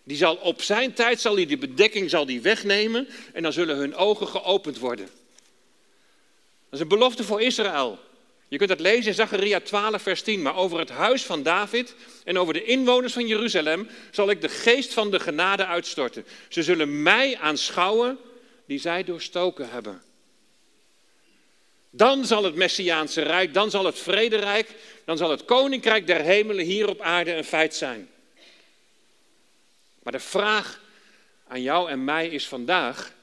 die 0.04 0.18
zal 0.18 0.36
op 0.36 0.62
zijn 0.62 0.94
tijd 0.94 1.22
zal 1.22 1.36
hij 1.36 1.46
die 1.46 1.58
bedekking 1.58 2.10
zal 2.10 2.26
die 2.26 2.42
wegnemen 2.42 3.08
en 3.34 3.44
dan 3.44 3.54
zullen 3.54 3.78
hun 3.78 3.96
ogen 3.96 4.28
geopend 4.28 4.80
worden. 4.80 5.10
Dat 6.72 6.80
is 6.80 6.86
een 6.86 6.98
belofte 6.98 7.24
voor 7.24 7.42
Israël. 7.42 8.00
Je 8.48 8.58
kunt 8.58 8.70
dat 8.70 8.80
lezen 8.80 9.06
in 9.06 9.14
Zacharia 9.14 9.60
12, 9.60 10.02
vers 10.02 10.22
10. 10.22 10.42
Maar 10.42 10.56
over 10.56 10.80
het 10.80 10.90
huis 10.90 11.24
van 11.24 11.44
David 11.44 11.96
en 12.24 12.38
over 12.38 12.54
de 12.54 12.64
inwoners 12.64 13.14
van 13.14 13.28
Jeruzalem 13.28 13.90
zal 14.12 14.30
ik 14.30 14.42
de 14.42 14.50
geest 14.50 14.94
van 14.94 15.12
de 15.12 15.20
genade 15.20 15.66
uitstorten. 15.66 16.26
Ze 16.50 16.64
zullen 16.64 17.04
mij 17.04 17.38
aanschouwen 17.38 18.18
die 18.66 18.80
zij 18.80 19.04
doorstoken 19.04 19.70
hebben. 19.70 20.02
Dan 21.90 22.26
zal 22.26 22.44
het 22.44 22.56
Messiaanse 22.56 23.22
Rijk, 23.22 23.54
dan 23.54 23.70
zal 23.70 23.86
het 23.86 24.00
Vrederijk, 24.00 24.76
dan 25.06 25.18
zal 25.18 25.30
het 25.30 25.46
Koninkrijk 25.46 26.08
der 26.08 26.22
Hemelen 26.22 26.66
hier 26.66 26.90
op 26.90 27.02
aarde 27.02 27.36
een 27.36 27.44
feit 27.44 27.76
zijn. 27.76 28.10
Maar 30.04 30.14
de 30.14 30.20
vraag 30.20 30.80
aan 31.48 31.62
jou 31.62 31.90
en 31.90 32.04
mij 32.04 32.28
is 32.28 32.48
vandaag, 32.48 33.14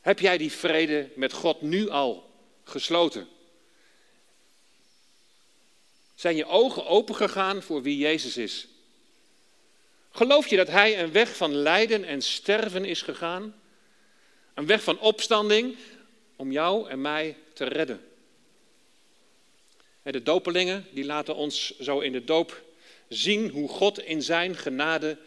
heb 0.00 0.18
jij 0.18 0.38
die 0.38 0.52
vrede 0.52 1.10
met 1.14 1.32
God 1.32 1.60
nu 1.60 1.88
al 1.88 2.30
gesloten? 2.64 3.28
Zijn 6.14 6.36
je 6.36 6.46
ogen 6.46 6.86
opengegaan 6.86 7.62
voor 7.62 7.82
wie 7.82 7.96
Jezus 7.96 8.36
is? 8.36 8.68
Geloof 10.10 10.46
je 10.46 10.56
dat 10.56 10.68
Hij 10.68 11.02
een 11.02 11.12
weg 11.12 11.36
van 11.36 11.54
lijden 11.54 12.04
en 12.04 12.22
sterven 12.22 12.84
is 12.84 13.02
gegaan? 13.02 13.54
Een 14.54 14.66
weg 14.66 14.82
van 14.82 14.98
opstanding 14.98 15.76
om 16.36 16.52
jou 16.52 16.88
en 16.88 17.00
mij 17.00 17.36
te 17.54 17.64
redden. 17.64 18.04
De 20.02 20.22
dopelingen 20.22 20.86
die 20.92 21.04
laten 21.04 21.34
ons 21.34 21.78
zo 21.78 22.00
in 22.00 22.12
de 22.12 22.24
doop 22.24 22.62
zien 23.08 23.50
hoe 23.50 23.68
God 23.68 23.98
in 23.98 24.22
zijn 24.22 24.56
genade 24.56 25.18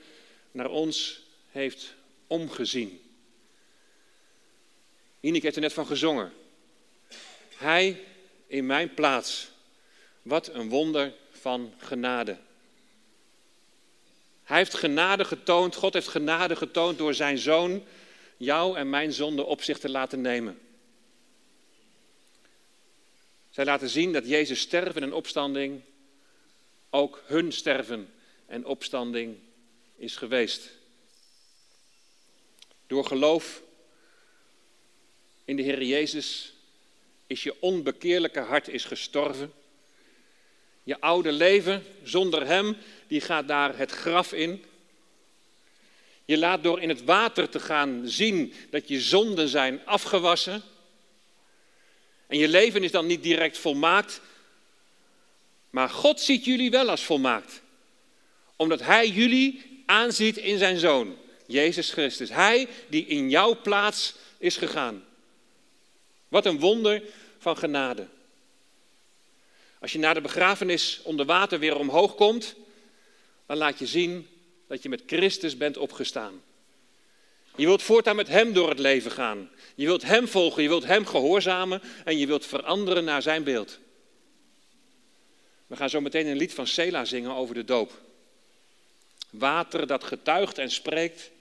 naar 0.52 0.70
ons 0.70 1.22
heeft 1.52 1.94
omgezien. 2.28 3.03
Ineke 5.24 5.44
heeft 5.44 5.56
er 5.56 5.62
net 5.62 5.74
van 5.74 5.86
gezongen. 5.86 6.34
Hij 7.56 8.04
in 8.48 8.66
mijn 8.66 8.94
plaats. 8.94 9.52
Wat 10.22 10.48
een 10.48 10.70
wonder 10.70 11.14
van 11.32 11.74
genade. 11.78 12.38
Hij 14.44 14.58
heeft 14.58 14.74
genade 14.74 15.26
getoond, 15.26 15.76
God 15.76 15.94
heeft 15.94 16.08
genade 16.08 16.56
getoond 16.56 16.98
door 16.98 17.14
zijn 17.14 17.38
zoon 17.38 17.84
jou 18.38 18.78
en 18.78 18.90
mijn 18.90 19.14
zonde 19.14 19.44
op 19.44 19.62
zich 19.62 19.80
te 19.80 19.90
laten 19.90 20.22
nemen. 20.22 20.60
Zij 23.50 23.66
laten 23.66 23.90
zien 23.90 24.14
dat 24.14 24.28
Jezus 24.28 24.60
sterven 24.60 25.04
en 25.04 25.14
opstanding 25.14 25.82
ook 26.90 27.24
hun 27.26 27.52
sterven 27.52 28.14
en 28.46 28.66
opstanding 28.66 29.38
is 29.96 30.16
geweest. 30.16 30.70
Door 32.88 33.06
geloof 33.06 33.63
in 35.46 35.56
de 35.56 35.62
Heer 35.62 35.84
Jezus 35.84 36.54
is 37.28 37.44
je 37.44 37.56
onbekeerlijke 37.60 38.40
hart 38.40 38.68
is 38.68 38.86
gestorven. 38.86 39.54
Je 40.84 41.02
oude 41.02 41.32
leven 41.32 41.84
zonder 42.04 42.46
Hem, 42.46 42.78
die 43.08 43.22
gaat 43.22 43.48
daar 43.48 43.78
het 43.78 43.92
graf 43.92 44.34
in. 44.34 44.64
Je 46.26 46.38
laat 46.38 46.64
door 46.64 46.82
in 46.82 46.90
het 46.90 47.04
water 47.04 47.50
te 47.50 47.60
gaan 47.60 48.02
zien 48.06 48.54
dat 48.70 48.88
je 48.88 49.02
zonden 49.02 49.48
zijn 49.48 49.86
afgewassen. 49.86 50.62
En 52.28 52.38
je 52.38 52.48
leven 52.48 52.84
is 52.84 52.92
dan 52.92 53.06
niet 53.06 53.24
direct 53.24 53.58
volmaakt, 53.58 54.22
maar 55.70 55.90
God 55.90 56.22
ziet 56.22 56.46
jullie 56.46 56.72
wel 56.72 56.90
als 56.90 57.04
volmaakt. 57.04 57.62
Omdat 58.56 58.82
Hij 58.82 59.08
jullie 59.10 59.82
aanziet 59.86 60.38
in 60.38 60.58
zijn 60.58 60.78
Zoon, 60.78 61.18
Jezus 61.46 61.92
Christus. 61.92 62.30
Hij 62.30 62.68
die 62.90 63.06
in 63.06 63.30
jouw 63.30 63.62
plaats 63.62 64.16
is 64.38 64.58
gegaan. 64.58 65.04
Wat 66.34 66.46
een 66.46 66.60
wonder 66.60 67.02
van 67.38 67.58
genade. 67.58 68.08
Als 69.80 69.92
je 69.92 70.00
na 70.00 70.14
de 70.14 70.22
begrafenis 70.22 71.00
onder 71.04 71.26
water 71.26 71.60
weer 71.60 71.78
omhoog 71.78 72.16
komt, 72.16 72.56
dan 73.46 73.58
laat 73.58 73.80
je 73.80 73.86
zien 73.86 74.28
dat 74.68 74.84
je 74.84 74.90
met 74.90 75.04
Christus 75.06 75.58
bent 75.58 75.78
opgestaan. 75.78 76.42
Je 77.56 77.66
wilt 77.66 77.82
voortaan 77.82 78.16
met 78.16 78.28
Hem 78.28 78.54
door 78.54 78.70
het 78.70 78.80
leven 78.80 79.12
gaan. 79.12 79.50
Je 79.76 79.86
wilt 79.86 80.04
Hem 80.04 80.28
volgen, 80.28 80.64
je 80.64 80.70
wilt 80.70 80.84
Hem 80.84 81.06
gehoorzamen 81.06 81.82
en 82.06 82.18
je 82.18 82.28
wilt 82.28 82.46
veranderen 82.46 83.04
naar 83.04 83.22
Zijn 83.22 83.44
beeld. 83.44 83.80
We 85.68 85.76
gaan 85.76 85.90
zo 85.90 86.02
meteen 86.02 86.28
een 86.28 86.38
lied 86.38 86.54
van 86.54 86.68
Sela 86.68 87.06
zingen 87.06 87.36
over 87.36 87.56
de 87.56 87.66
doop. 87.66 88.02
Water 89.30 89.88
dat 89.88 90.04
getuigt 90.04 90.58
en 90.58 90.72
spreekt 90.72 91.32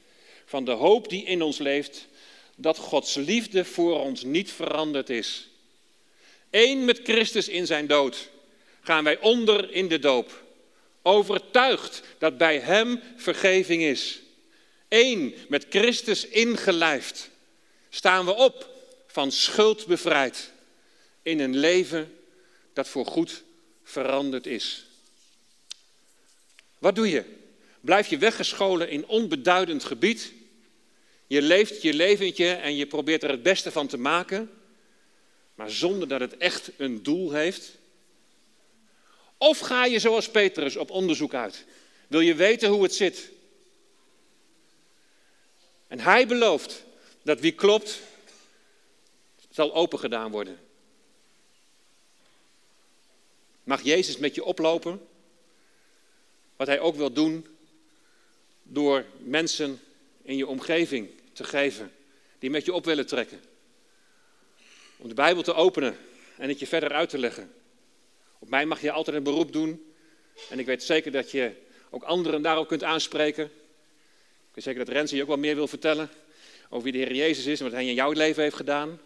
van 0.45 0.65
de 0.65 0.71
hoop 0.71 1.09
die 1.09 1.25
in 1.25 1.43
ons 1.43 1.59
leeft, 1.59 2.07
dat 2.57 2.79
Gods 2.79 3.15
liefde 3.15 3.65
voor 3.65 4.01
ons 4.01 4.23
niet 4.23 4.53
veranderd 4.53 5.11
is. 5.11 5.49
Eén 6.51 6.85
met 6.85 7.01
Christus 7.03 7.49
in 7.49 7.67
zijn 7.67 7.87
dood 7.87 8.29
gaan 8.81 9.05
wij 9.05 9.19
onder 9.19 9.73
in 9.73 9.89
de 9.89 9.99
doop. 9.99 10.43
Overtuigd 11.03 12.03
dat 12.19 12.39
bij 12.39 12.59
Hem 12.59 13.01
vergeving 13.17 13.83
is. 13.83 14.21
Eén 14.89 15.35
met 15.49 15.67
Christus 15.69 16.27
ingelijfd 16.27 17.31
staan 17.91 18.25
we 18.25 18.35
op 18.35 18.71
van 19.07 19.33
schuld 19.33 19.87
bevrijd 19.87 20.53
in 21.23 21.41
een 21.41 21.57
leven 21.57 22.19
dat 22.73 22.89
voor 22.89 23.07
goed 23.07 23.43
veranderd 23.85 24.47
is. 24.47 24.85
Wat 26.79 26.95
doe 26.95 27.11
je? 27.11 27.25
Blijf 27.81 28.07
je 28.07 28.19
weggescholen 28.19 28.89
in 28.89 29.07
onbeduidend 29.07 29.85
gebied? 29.85 30.33
Je 31.33 31.43
leeft 31.43 31.83
je 31.83 31.95
leventje 31.95 32.53
en 32.53 32.77
je 32.77 32.87
probeert 32.87 33.23
er 33.23 33.31
het 33.31 33.43
beste 33.43 33.71
van 33.71 33.87
te 33.87 33.97
maken, 33.97 34.51
maar 35.55 35.71
zonder 35.71 36.09
dat 36.09 36.21
het 36.21 36.37
echt 36.37 36.71
een 36.77 37.03
doel 37.03 37.31
heeft? 37.31 37.79
Of 39.39 39.59
ga 39.59 39.85
je 39.85 39.99
zoals 39.99 40.31
Petrus 40.31 40.77
op 40.77 40.91
onderzoek 40.91 41.35
uit? 41.35 41.65
Wil 42.09 42.21
je 42.21 42.35
weten 42.35 42.69
hoe 42.69 42.83
het 42.83 42.95
zit? 42.95 43.31
En 45.89 46.01
hij 46.01 46.27
belooft 46.27 46.85
dat 47.23 47.41
wie 47.41 47.53
klopt, 47.53 48.01
zal 49.51 49.75
opengedaan 49.75 50.31
worden. 50.31 50.59
Mag 53.65 53.83
Jezus 53.83 54.17
met 54.17 54.35
je 54.35 54.45
oplopen? 54.45 55.07
Wat 56.57 56.67
hij 56.67 56.81
ook 56.81 56.97
wil 56.97 57.13
doen 57.13 57.47
door 58.63 59.05
mensen 59.19 59.81
in 60.23 60.37
je 60.37 60.47
omgeving 60.47 61.21
geven 61.45 61.93
die 62.39 62.51
met 62.51 62.65
je 62.65 62.73
op 62.73 62.85
willen 62.85 63.07
trekken. 63.07 63.41
Om 64.97 65.09
de 65.09 65.15
Bijbel 65.15 65.43
te 65.43 65.55
openen 65.55 65.97
en 66.37 66.49
het 66.49 66.59
je 66.59 66.67
verder 66.67 66.93
uit 66.93 67.09
te 67.09 67.19
leggen. 67.19 67.53
Op 68.39 68.49
mij 68.49 68.67
mag 68.67 68.81
je 68.81 68.91
altijd 68.91 69.17
een 69.17 69.23
beroep 69.23 69.53
doen. 69.53 69.93
En 70.51 70.59
ik 70.59 70.67
weet 70.67 70.83
zeker 70.83 71.13
dat 71.13 71.31
je 71.31 71.53
ook 71.91 72.03
anderen 72.03 72.43
daarop 72.43 72.69
kunt 72.69 72.85
aanspreken. 72.85 73.45
Ik 73.45 74.55
weet 74.55 74.65
zeker 74.65 74.85
dat 74.85 74.95
Renze 74.95 75.17
je 75.17 75.23
ook 75.23 75.29
wel 75.29 75.37
meer 75.37 75.55
wil 75.55 75.69
vertellen 75.69 76.11
over 76.69 76.83
wie 76.83 76.93
de 76.93 76.99
Heer 76.99 77.15
Jezus 77.15 77.47
is 77.47 77.59
en 77.59 77.65
wat 77.65 77.75
Hij 77.75 77.87
in 77.87 77.95
jouw 77.95 78.13
leven 78.13 78.43
heeft 78.43 78.57
gedaan. 78.57 79.01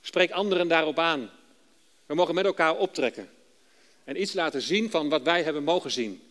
Spreek 0.00 0.30
anderen 0.30 0.68
daarop 0.68 0.98
aan. 0.98 1.30
We 2.06 2.14
mogen 2.14 2.34
met 2.34 2.44
elkaar 2.44 2.76
optrekken 2.76 3.30
en 4.04 4.20
iets 4.20 4.32
laten 4.32 4.62
zien 4.62 4.90
van 4.90 5.08
wat 5.08 5.22
wij 5.22 5.42
hebben 5.42 5.64
mogen 5.64 5.90
zien. 5.90 6.22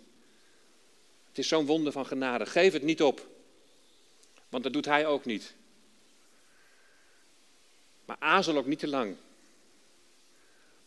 Het 1.28 1.38
is 1.38 1.48
zo'n 1.48 1.66
wonder 1.66 1.92
van 1.92 2.06
genade. 2.06 2.46
Geef 2.46 2.74
het 2.74 2.84
niet 2.84 3.02
op, 3.02 3.28
want 4.50 4.64
dat 4.64 4.74
doet 4.74 4.86
Hij 4.86 5.06
ook 5.06 5.26
niet. 5.26 5.54
Maar 8.06 8.18
aarzel 8.20 8.58
ook 8.58 8.66
niet 8.66 8.80
te 8.80 8.88
lang. 8.88 9.16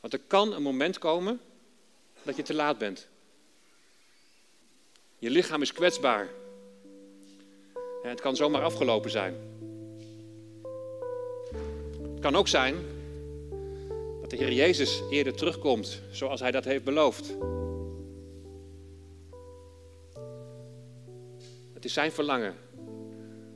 Want 0.00 0.12
er 0.12 0.20
kan 0.26 0.52
een 0.52 0.62
moment 0.62 0.98
komen 0.98 1.40
dat 2.22 2.36
je 2.36 2.42
te 2.42 2.54
laat 2.54 2.78
bent. 2.78 3.08
Je 5.18 5.30
lichaam 5.30 5.62
is 5.62 5.72
kwetsbaar. 5.72 6.28
Het 8.02 8.20
kan 8.20 8.36
zomaar 8.36 8.62
afgelopen 8.62 9.10
zijn. 9.10 9.34
Het 12.12 12.20
kan 12.20 12.36
ook 12.36 12.48
zijn 12.48 12.74
dat 14.20 14.30
de 14.30 14.36
Heer 14.36 14.52
Jezus 14.52 15.02
eerder 15.10 15.34
terugkomt 15.34 16.00
zoals 16.10 16.40
Hij 16.40 16.50
dat 16.50 16.64
heeft 16.64 16.84
beloofd. 16.84 17.34
Het 21.74 21.84
is 21.84 21.92
Zijn 21.92 22.12
verlangen 22.12 22.56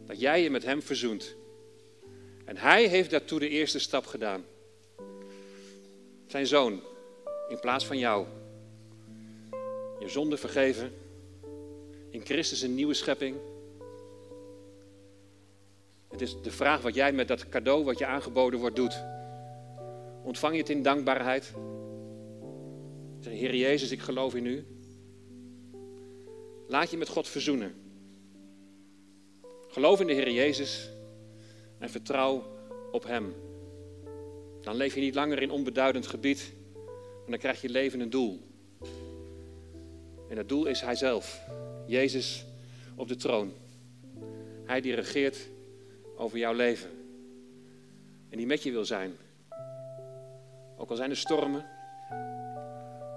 dat 0.07 0.21
jij 0.21 0.43
je 0.43 0.51
met 0.51 0.65
Hem 0.65 0.83
verzoent. 0.83 1.35
En 2.45 2.57
Hij 2.57 2.87
heeft 2.87 3.11
daartoe 3.11 3.39
de 3.39 3.49
eerste 3.49 3.79
stap 3.79 4.07
gedaan. 4.07 4.45
Zijn 6.27 6.47
zoon, 6.47 6.81
in 7.49 7.61
plaats 7.61 7.87
van 7.87 7.99
jou. 7.99 8.27
Je 10.01 10.09
zonde 10.09 10.37
vergeven. 10.37 10.93
In 12.11 12.25
Christus 12.25 12.63
een 12.63 12.75
nieuwe 12.75 12.95
schepping. 12.95 13.37
Het 16.09 16.21
is 16.21 16.43
de 16.43 16.51
vraag 16.51 16.83
wat 16.83 16.95
jij 16.95 17.13
met 17.13 17.29
dat 17.29 17.49
cadeau 17.49 17.85
wat 17.85 17.99
je 17.99 18.07
aangeboden 18.07 18.61
wordt 18.61 18.77
doet. 18.77 19.05
Ontvang 20.23 20.55
je 20.55 20.61
het 20.61 20.71
in 20.71 20.83
dankbaarheid? 20.83 21.53
Zeg, 23.21 23.33
Heer 23.33 23.55
Jezus, 23.55 23.91
ik 23.91 24.01
geloof 24.01 24.35
in 24.35 24.47
u. 24.47 24.67
Laat 26.69 26.91
je 26.91 26.97
met 26.97 27.09
God 27.09 27.29
verzoenen. 27.29 27.86
Geloof 29.77 30.01
in 30.01 30.07
de 30.07 30.13
Heer 30.13 30.31
Jezus 30.31 30.91
en 31.79 31.91
vertrouw 31.91 32.45
op 32.93 33.05
Hem. 33.05 33.35
Dan 34.61 34.77
leef 34.77 34.95
je 34.95 35.01
niet 35.01 35.15
langer 35.15 35.43
in 35.43 35.51
onbeduidend 35.51 36.07
gebied, 36.07 36.53
maar 37.21 37.31
dan 37.31 37.39
krijg 37.39 37.61
je 37.61 37.69
leven 37.69 38.01
een 38.01 38.11
doel. 38.11 38.41
En 40.29 40.37
dat 40.37 40.49
doel 40.49 40.67
is 40.67 40.81
Hij 40.81 40.95
zelf, 40.95 41.41
Jezus 41.87 42.45
op 42.95 43.09
de 43.09 43.17
troon. 43.17 43.53
Hij 44.65 44.81
die 44.81 44.95
regeert 44.95 45.39
over 46.17 46.39
jouw 46.39 46.55
leven. 46.55 46.91
En 48.29 48.37
die 48.37 48.47
met 48.47 48.63
je 48.63 48.71
wil 48.71 48.85
zijn. 48.85 49.17
Ook 50.77 50.91
al 50.91 50.97
zijn 50.97 51.11
er 51.11 51.17
stormen, 51.17 51.67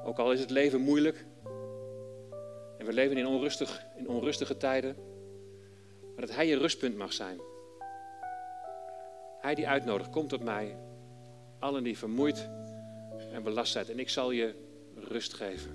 ook 0.06 0.18
al 0.18 0.32
is 0.32 0.40
het 0.40 0.50
leven 0.50 0.82
moeilijk. 0.82 1.26
En 2.78 2.86
we 2.86 2.94
leven 2.94 3.18
in, 3.18 3.28
onrustig, 3.28 3.86
in 3.98 4.08
onrustige 4.08 4.58
tijden. 4.58 5.09
Maar 6.20 6.28
dat 6.28 6.38
Hij 6.38 6.48
je 6.48 6.58
rustpunt 6.58 6.98
mag 6.98 7.14
zijn. 7.14 7.40
Hij 9.42 9.56
die 9.56 9.68
uitnodigt, 9.68 10.10
kom 10.10 10.28
tot 10.28 10.44
mij. 10.44 10.78
Allen 11.60 11.84
die 11.84 11.98
vermoeid 11.98 12.50
en 13.32 13.44
belast 13.44 13.72
zijn. 13.72 13.88
En 13.88 14.00
ik 14.00 14.10
zal 14.10 14.32
je 14.32 14.56
rust 14.96 15.34
geven. 15.34 15.72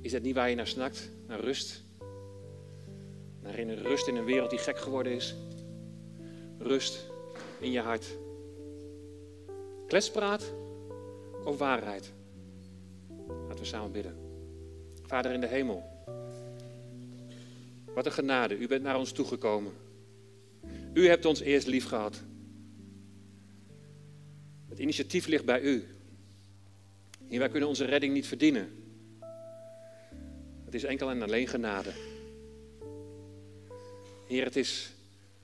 Is 0.00 0.12
dat 0.12 0.22
niet 0.22 0.34
waar 0.34 0.50
je 0.50 0.54
naar 0.54 0.66
snakt? 0.66 1.10
Naar 1.26 1.40
rust? 1.40 1.84
Naar 3.40 3.58
een 3.58 3.76
rust 3.76 4.08
in 4.08 4.16
een 4.16 4.24
wereld 4.24 4.50
die 4.50 4.58
gek 4.58 4.78
geworden 4.78 5.12
is? 5.12 5.34
Rust 6.58 7.10
in 7.58 7.70
je 7.70 7.80
hart. 7.80 8.06
Kletspraat 9.86 10.52
of 11.44 11.58
waarheid? 11.58 12.12
Laten 13.28 13.58
we 13.58 13.64
samen 13.64 13.92
bidden. 13.92 14.16
Vader 15.02 15.32
in 15.32 15.40
de 15.40 15.46
hemel. 15.46 15.95
Wat 17.96 18.06
een 18.06 18.12
genade. 18.12 18.58
U 18.58 18.66
bent 18.66 18.82
naar 18.82 18.98
ons 18.98 19.12
toegekomen. 19.12 19.72
U 20.92 21.08
hebt 21.08 21.24
ons 21.24 21.40
eerst 21.40 21.66
lief 21.66 21.84
gehad. 21.84 22.22
Het 24.68 24.78
initiatief 24.78 25.26
ligt 25.26 25.44
bij 25.44 25.60
u. 25.60 25.84
En 27.28 27.38
wij 27.38 27.48
kunnen 27.48 27.68
onze 27.68 27.84
redding 27.84 28.12
niet 28.12 28.26
verdienen. 28.26 28.68
Het 30.64 30.74
is 30.74 30.84
enkel 30.84 31.10
en 31.10 31.22
alleen 31.22 31.46
genade. 31.46 31.92
Heer, 34.26 34.44
het 34.44 34.56
is 34.56 34.90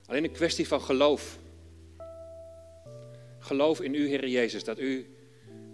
alleen 0.06 0.24
een 0.24 0.32
kwestie 0.32 0.68
van 0.68 0.80
geloof. 0.80 1.38
Geloof 3.38 3.80
in 3.80 3.94
u, 3.94 4.08
Heer 4.08 4.28
Jezus, 4.28 4.64
dat 4.64 4.78
u 4.78 5.06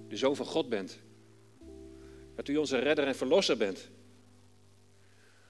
de 0.08 0.16
Zoon 0.16 0.36
van 0.36 0.46
God 0.46 0.68
bent. 0.68 0.98
Dat 2.34 2.48
u 2.48 2.56
onze 2.56 2.78
redder 2.78 3.06
en 3.06 3.16
verlosser 3.16 3.56
bent. 3.56 3.88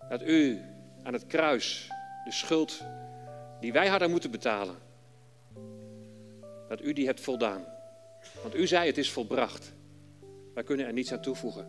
Dat 0.08 0.22
u 0.22 0.60
aan 1.08 1.14
het 1.14 1.26
kruis 1.26 1.90
de 2.24 2.32
schuld 2.32 2.82
die 3.60 3.72
wij 3.72 3.88
hadden 3.88 4.10
moeten 4.10 4.30
betalen, 4.30 4.76
dat 6.68 6.82
u 6.82 6.92
die 6.92 7.06
hebt 7.06 7.20
voldaan. 7.20 7.64
Want 8.42 8.54
u 8.54 8.66
zei 8.66 8.86
het 8.86 8.98
is 8.98 9.12
volbracht. 9.12 9.72
Wij 10.54 10.62
kunnen 10.62 10.86
er 10.86 10.92
niets 10.92 11.12
aan 11.12 11.20
toevoegen. 11.20 11.66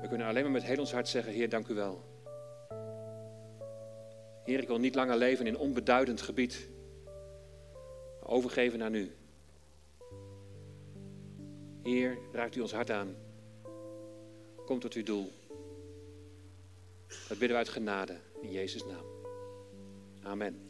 We 0.00 0.08
kunnen 0.08 0.26
alleen 0.26 0.42
maar 0.42 0.52
met 0.52 0.62
heel 0.62 0.78
ons 0.78 0.92
hart 0.92 1.08
zeggen, 1.08 1.32
Heer, 1.32 1.48
dank 1.48 1.68
u 1.68 1.74
wel. 1.74 2.04
Heer, 4.44 4.60
ik 4.60 4.68
wil 4.68 4.78
niet 4.78 4.94
langer 4.94 5.16
leven 5.16 5.46
in 5.46 5.58
onbeduidend 5.58 6.22
gebied, 6.22 6.68
maar 8.20 8.30
overgeven 8.30 8.82
aan 8.82 8.94
u. 8.94 9.16
Heer, 11.82 12.18
raakt 12.32 12.56
u 12.56 12.60
ons 12.60 12.72
hart 12.72 12.90
aan. 12.90 13.16
Kom 14.66 14.80
tot 14.80 14.94
uw 14.94 15.02
doel. 15.02 15.37
Dat 17.08 17.38
bidden 17.38 17.48
we 17.48 17.56
uit 17.56 17.68
genade 17.68 18.20
in 18.40 18.50
Jezus' 18.50 18.84
naam. 18.84 19.04
Amen. 20.22 20.67